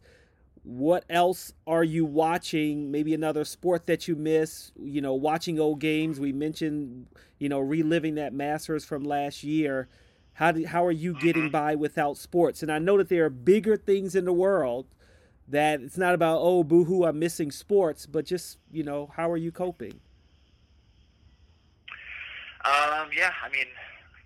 [0.64, 2.92] What else are you watching?
[2.92, 4.72] Maybe another sport that you miss.
[4.80, 6.20] You know, watching old games.
[6.20, 7.08] We mentioned,
[7.40, 9.88] you know, reliving that Masters from last year.
[10.34, 12.62] How do, how are you getting by without sports?
[12.62, 14.86] And I know that there are bigger things in the world
[15.52, 19.38] that it's not about oh boohoo I'm missing sports, but just you know how are
[19.38, 20.00] you coping?
[22.64, 23.66] Um, yeah, I mean,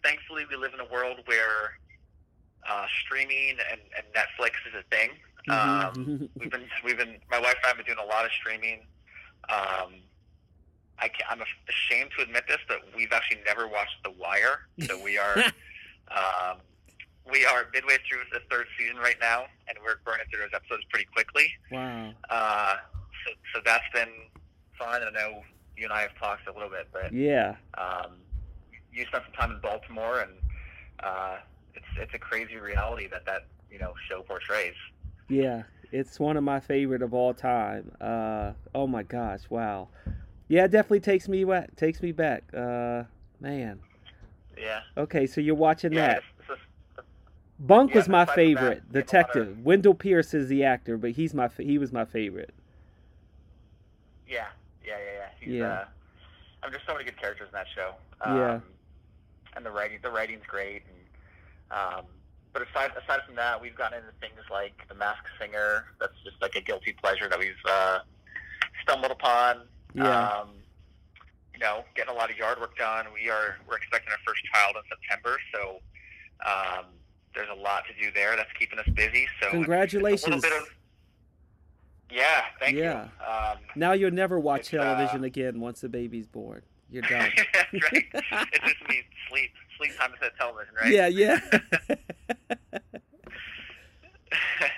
[0.04, 1.80] thankfully we live in a world where
[2.70, 5.10] uh, streaming and, and Netflix is a thing.
[5.48, 8.32] Um, we've been we've been my wife and I have been doing a lot of
[8.32, 8.82] streaming.
[9.50, 9.94] Um,
[11.00, 14.68] I I'm ashamed to admit this, but we've actually never watched The Wire.
[14.88, 15.38] So we are
[16.12, 16.58] um,
[17.32, 20.84] we are midway through the third season right now, and we're burning through those episodes
[20.90, 21.48] pretty quickly.
[21.72, 22.12] wow.
[22.30, 22.76] Uh,
[23.26, 24.10] so, so that's been
[24.78, 25.02] fun.
[25.04, 25.42] I know
[25.78, 27.56] you and I have talked a little bit, but Yeah.
[27.78, 28.12] um,
[28.94, 30.32] you spent some time in Baltimore, and
[31.02, 31.38] uh,
[31.74, 34.76] it's it's a crazy reality that that you know show portrays.
[35.28, 37.92] Yeah, it's one of my favorite of all time.
[38.00, 39.90] Uh, oh my gosh, wow.
[40.48, 41.76] Yeah, it definitely takes me back.
[41.76, 42.44] Takes me back.
[42.54, 43.04] Uh,
[43.40, 43.80] man.
[44.58, 46.08] Yeah, Okay, so you're watching yeah.
[46.08, 46.24] that.
[47.58, 49.60] Bunk yeah, was my favorite we have a lot detective.
[49.64, 52.54] Wendell Pierce is the actor, but he's my fa- he was my favorite.
[54.28, 54.48] yeah,
[54.86, 55.28] yeah, yeah, yeah.
[55.40, 55.66] He's, Yeah.
[55.66, 55.86] Uh,
[56.64, 57.94] I mean, there's so many good characters in that show.
[58.26, 58.56] Yeah.
[58.56, 58.64] Um,
[59.56, 60.84] And the writing, the writing's great.
[61.72, 62.06] And, um,
[62.52, 65.86] but aside aside from that, we've gotten into things like The Masked Singer.
[66.00, 68.00] That's just like a guilty pleasure that we've uh,
[68.84, 69.62] stumbled upon.
[69.94, 70.30] Yeah.
[70.30, 70.50] Um,
[71.54, 73.06] you know, getting a lot of yard work done.
[73.14, 75.80] We are we're expecting our first child in September, so
[76.46, 76.86] um,
[77.36, 78.36] there's a lot to do there.
[78.36, 79.28] That's keeping us busy.
[79.42, 80.42] So it's Congratulations.
[80.42, 80.68] bit of
[82.12, 83.08] yeah, thank Yeah.
[83.20, 83.26] you.
[83.26, 86.62] Um, Now you'll never watch It's, uh, television again once the baby's born.
[86.90, 87.32] You're done.
[87.54, 88.06] that's right.
[88.54, 90.92] It's just me sleep sleep time instead of television, right?
[90.92, 91.40] Yeah, yeah.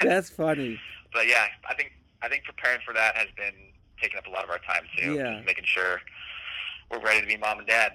[0.02, 0.80] That's funny.
[1.14, 1.92] but yeah, I think
[2.22, 3.54] I think preparing for that has been
[4.02, 5.16] taking up a lot of our time too.
[5.16, 5.34] Yeah.
[5.36, 6.02] Just making sure
[6.92, 7.94] we're ready to be mom and dad.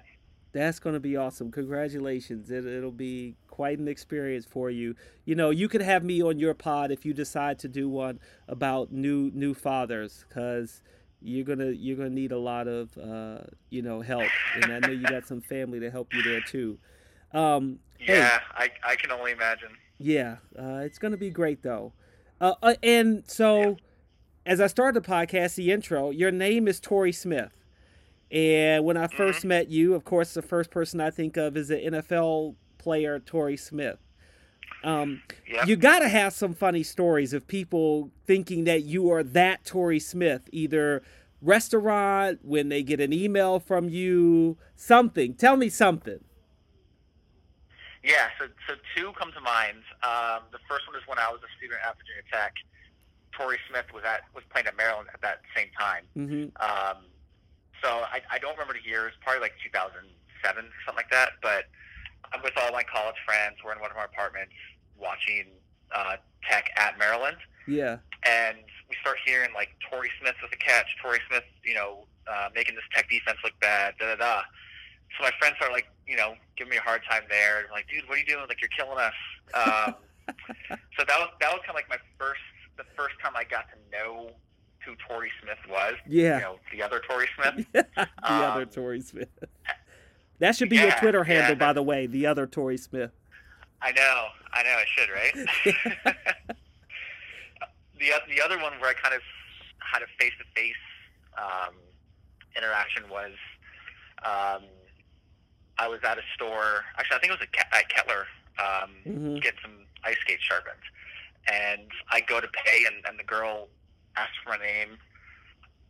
[0.52, 1.50] That's going to be awesome.
[1.50, 2.50] Congratulations.
[2.50, 4.94] It, it'll be quite an experience for you.
[5.24, 8.20] You know, you could have me on your pod if you decide to do one
[8.48, 10.82] about new new fathers cuz
[11.22, 13.38] you're going to you're to need a lot of uh,
[13.70, 14.28] you know, help.
[14.56, 16.78] And I know you got some family to help you there too.
[17.32, 19.70] Um hey, Yeah, I I can only imagine.
[19.98, 21.92] yeah, uh, it's going to be great though.
[22.40, 23.76] Uh, uh, and so,
[24.44, 27.52] as I start the podcast, the intro, your name is Tori Smith.
[28.32, 31.68] And when I 1st met you, of course, the first person I think of is
[31.68, 33.98] the NFL player Torrey Smith.
[34.82, 35.66] Um, Yep.
[35.68, 40.00] You got to have some funny stories of people thinking that you are that Torrey
[40.00, 41.02] Smith, either
[41.42, 45.34] restaurant, when they get an email from you, something.
[45.34, 46.24] Tell me something.
[48.02, 49.78] Yeah, so so two come to mind.
[50.02, 52.54] Um, the first one is when I was a student at Virginia Tech.
[53.32, 56.04] Torrey Smith was at was playing at Maryland at that same time.
[56.14, 57.04] hmm Um,
[57.82, 59.02] so I, I don't remember the year.
[59.02, 60.08] It was probably like 2007
[60.86, 61.32] something like that.
[61.42, 61.66] But
[62.32, 63.56] I'm with all my college friends.
[63.64, 64.54] We're in one of our apartments
[64.98, 65.46] watching
[65.94, 66.16] uh,
[66.48, 67.36] Tech at Maryland,
[67.68, 67.98] Yeah.
[68.24, 68.56] and
[68.88, 70.86] we start hearing like Torrey Smith with a catch.
[71.02, 73.94] Torrey Smith, you know, uh, making this Tech defense look bad.
[73.98, 74.42] Da da da.
[75.18, 77.62] So my friends are like, you know, giving me a hard time there.
[77.62, 78.44] They're like, dude, what are you doing?
[78.48, 79.12] Like, you're killing us.
[79.54, 79.94] Um,
[80.96, 82.40] so that was that was kind of like my first
[82.78, 84.30] the first time I got to know
[84.84, 85.94] who Torrey Smith was.
[86.08, 86.36] Yeah.
[86.36, 87.66] You know, the other Torrey Smith.
[87.72, 87.86] the
[88.22, 89.28] Um, other Tory Smith.
[90.38, 92.06] That should be your yeah, Twitter yeah, handle, by the way.
[92.06, 93.10] The other Tory Smith.
[93.80, 95.34] I know, I know, I should, right?
[97.98, 99.22] the the other one where I kind of
[99.78, 100.74] had a face to face
[102.56, 103.32] interaction was
[104.24, 104.62] um,
[105.78, 106.84] I was at a store.
[106.98, 108.26] Actually, I think it was at, at Kettler
[108.58, 109.42] um, Mhm.
[109.42, 110.76] getting some ice skate sharpened,
[111.50, 113.68] and I go to pay, and, and the girl
[114.16, 114.98] asks for my name,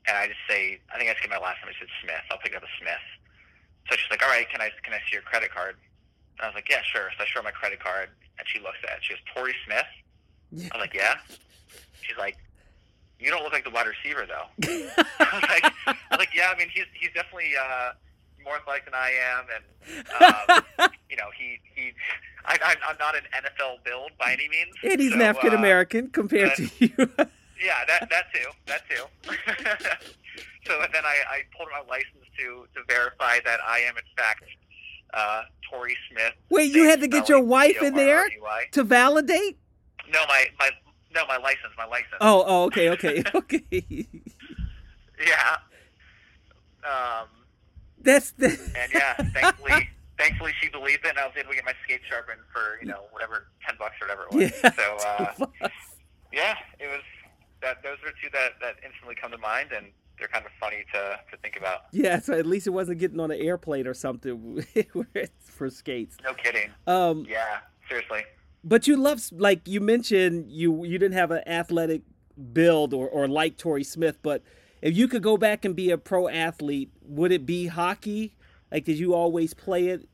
[0.07, 1.75] and I just say, I think I just get my last name.
[1.75, 2.25] I said Smith.
[2.31, 3.07] I'll pick up a Smith.
[3.91, 5.77] So she's like, all right, can I can I see your credit card?
[6.39, 7.11] And I was like, yeah, sure.
[7.19, 8.09] So I show her my credit card,
[8.39, 9.03] and she looks at it.
[9.03, 10.71] She goes, Tori Smith.
[10.73, 11.17] I was like, yeah.
[12.03, 12.37] She's like,
[13.19, 14.47] you don't look like the wide receiver though.
[15.21, 16.53] I was like, I was like, yeah.
[16.55, 17.93] I mean, he's he's definitely uh,
[18.45, 21.93] more athletic than I am, and um, you know, he he.
[22.45, 24.75] I, I'm, I'm not an NFL build by any means.
[24.83, 27.27] and he's so, an African uh, American compared but- to you.
[27.63, 29.05] yeah, that that too, that too.
[30.67, 34.45] so then I, I pulled my license to to verify that I am in fact
[35.15, 36.33] uh, Torrey Smith.
[36.51, 38.29] Wait, you had to get your wife in there
[38.73, 39.59] to validate?
[40.13, 40.71] No, my my
[41.15, 42.17] no, my license, my license.
[42.21, 44.07] Oh, oh, okay, okay, okay.
[45.25, 45.57] Yeah.
[46.85, 47.29] Um,
[48.01, 48.49] That's the.
[48.49, 49.89] and yeah, thankfully,
[50.19, 52.89] thankfully she believed it, and I was able to get my skate sharpened for you
[52.89, 54.63] know whatever ten bucks or whatever it was.
[54.63, 54.73] Yeah.
[54.73, 55.69] So uh,
[56.33, 57.03] yeah, it was
[57.63, 57.83] that.
[57.83, 59.87] Those are two that that instantly come to mind, and
[60.19, 61.83] they're kind of funny to to think about.
[61.93, 64.65] Yeah, so at least it wasn't getting on an airplane or something
[65.41, 66.17] for skates.
[66.23, 66.71] No kidding.
[66.87, 67.59] Um, Yeah,
[67.89, 68.23] seriously.
[68.65, 72.03] but you love like you mentioned you you didn't have an athletic
[72.53, 74.43] build or, or like Torrey Smith, but
[74.81, 78.35] if you could go back and be a pro athlete, would it be hockey?
[78.71, 80.09] Like, did you always play it?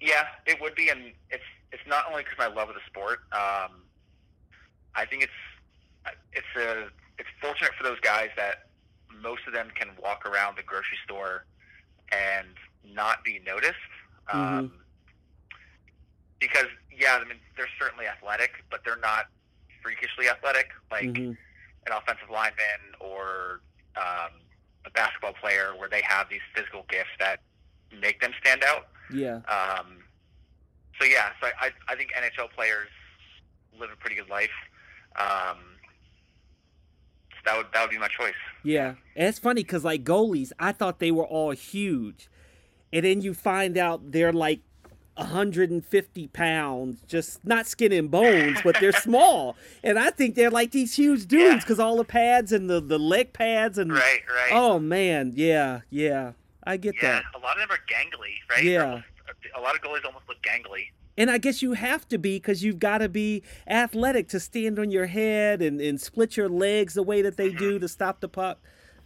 [0.00, 3.20] Yeah, it would be, and it's it's not only because my love of the sport.
[3.32, 3.82] Um,
[4.94, 5.32] I think it's
[6.32, 6.88] it's a
[7.18, 8.68] it's fortunate for those guys that
[9.22, 11.44] most of them can walk around the grocery store
[12.10, 12.48] and
[12.94, 13.74] not be noticed.
[14.32, 14.72] Um,
[16.40, 16.66] because
[16.96, 19.26] yeah, I mean they're certainly athletic, but they're not
[19.82, 21.36] freakishly athletic like Mhm.
[21.86, 23.60] an offensive lineman or
[23.96, 24.30] um,
[24.84, 27.40] a basketball player, where they have these physical gifts that
[28.00, 28.88] make them stand out.
[29.12, 29.36] Yeah.
[29.48, 30.02] Um,
[30.98, 32.88] so yeah, so I, I think NHL players
[33.78, 34.50] live a pretty good life.
[35.16, 35.58] Um,
[37.32, 38.34] so that would that would be my choice.
[38.62, 42.28] Yeah, and it's funny because like goalies, I thought they were all huge,
[42.92, 44.60] and then you find out they're like
[45.16, 50.70] 150 pounds, just not skin and bones, but they're small, and I think they're like
[50.70, 51.56] these huge dudes Yeah.
[51.56, 54.50] because all the pads and the the leg pads and Right, right.
[54.52, 56.32] oh man, yeah, yeah,
[56.64, 58.64] I get yeah, that, a lot of them are gangly, right?
[58.64, 59.02] Yeah.
[59.56, 60.86] A lot of goalies almost look gangly.
[61.16, 64.78] And I guess you have to be because you've got to be athletic to stand
[64.78, 68.20] on your head and and split your legs the way that they do to stop
[68.20, 68.58] the puck.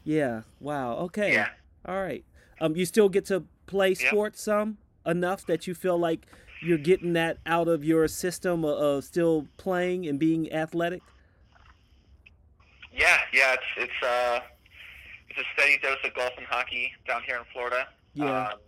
[0.04, 1.32] Yeah, wow, okay.
[1.32, 1.48] Yeah.
[1.84, 2.24] All right.
[2.60, 3.98] Um, you still get to play Yep.
[3.98, 6.26] sports some enough that you feel like
[6.62, 11.02] you're getting that out of your system of, of still playing and being athletic.
[12.92, 13.54] Yeah, yeah.
[13.54, 14.40] It's it's uh
[15.28, 17.86] it's a steady dose of golf and hockey down here in Florida.
[18.14, 18.24] Yeah.
[18.48, 18.58] Um,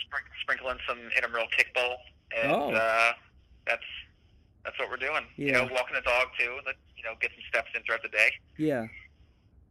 [0.00, 1.96] sprink- sprinkle in some intramural kickball,
[2.34, 2.70] and Oh.
[2.72, 3.12] uh,
[3.66, 3.82] that's
[4.64, 5.24] that's what we're doing.
[5.36, 5.72] You know, Yeah.
[5.72, 6.58] walking the dog too.
[6.66, 8.30] Let you know, get some steps in throughout the day.
[8.56, 8.86] Yeah,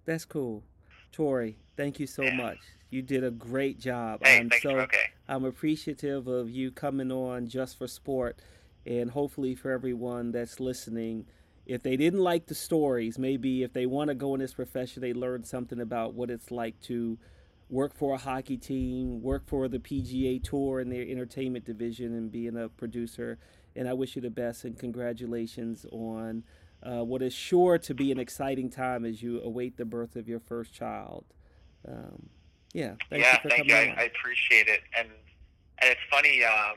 [0.06, 0.64] that's cool.
[1.12, 2.36] Torrey, thank you so Yeah.
[2.36, 2.60] much.
[2.92, 4.26] You did a great job.
[4.26, 5.12] Hey, I'm thanks so okay.
[5.28, 8.40] I'm appreciative of you coming on just for sport,
[8.86, 11.26] and hopefully for everyone that's listening.
[11.66, 15.02] If they didn't like the stories, maybe if they want to go in this profession,
[15.02, 17.18] they learn something about what it's like to
[17.70, 22.32] work for a hockey team, work for the PGA Tour in their entertainment division, and
[22.32, 23.38] being a producer.
[23.76, 26.44] And I wish you the best and congratulations on
[26.84, 30.28] uh, what is sure to be an exciting time as you await the birth of
[30.28, 31.26] your first child.
[31.88, 32.30] Um,
[32.74, 33.76] yeah, thank yeah, you thank you.
[33.76, 33.96] I.
[33.98, 35.08] I appreciate it, and
[35.80, 36.44] and it's funny.
[36.44, 36.76] Um,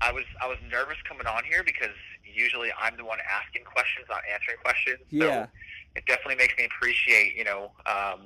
[0.00, 1.94] I was I was nervous coming on here because
[2.24, 4.98] usually I'm the one asking questions, not answering questions.
[5.10, 5.44] Yeah.
[5.44, 5.50] So
[5.96, 8.20] it definitely makes me appreciate, you know, um,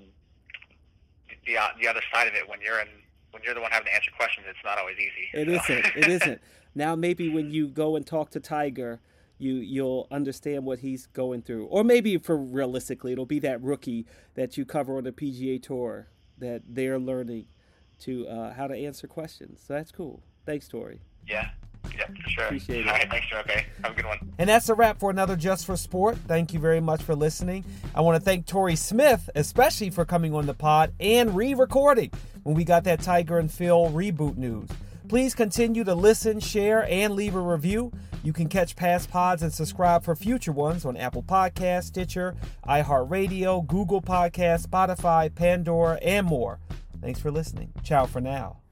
[1.47, 2.89] the uh, the other side of it when you're in
[3.33, 4.47] when you're the one having to answer questions.
[4.49, 5.29] It's not always easy.
[5.35, 5.97] It So- isn't.
[5.97, 6.41] It isn't.
[6.74, 9.01] Now maybe when you go and talk to Tiger,
[9.39, 14.05] you you'll understand what he's going through, or maybe for realistically, it'll be that rookie
[14.35, 17.47] that you cover on the PGA Tour that they're learning
[18.01, 19.62] to uh, how to answer questions.
[19.66, 20.22] So that's cool.
[20.45, 21.01] Thanks, Torrey.
[21.27, 21.49] yeah,
[21.95, 22.45] yeah, for sure.
[22.45, 22.89] Appreciate it.
[22.89, 23.39] All right, thanks, Joe.
[23.41, 24.18] Okay, have a good one.
[24.39, 26.16] And that's a wrap for another Just for Sport.
[26.26, 27.64] Thank you very much for listening.
[27.95, 32.11] I want to thank Torrey Smith, especially for coming on the pod and re recording
[32.43, 34.68] when we got that Tiger and Phil reboot news.
[35.09, 37.93] Please continue to listen, share, and leave a review.
[38.24, 42.34] You can catch past pods and subscribe for future ones on Apple Podcasts, Stitcher,
[42.66, 46.59] iHeartRadio, Google Podcasts, Spotify, Pandora, and more.
[47.01, 47.72] Thanks for listening.
[47.84, 48.66] Ciao for now.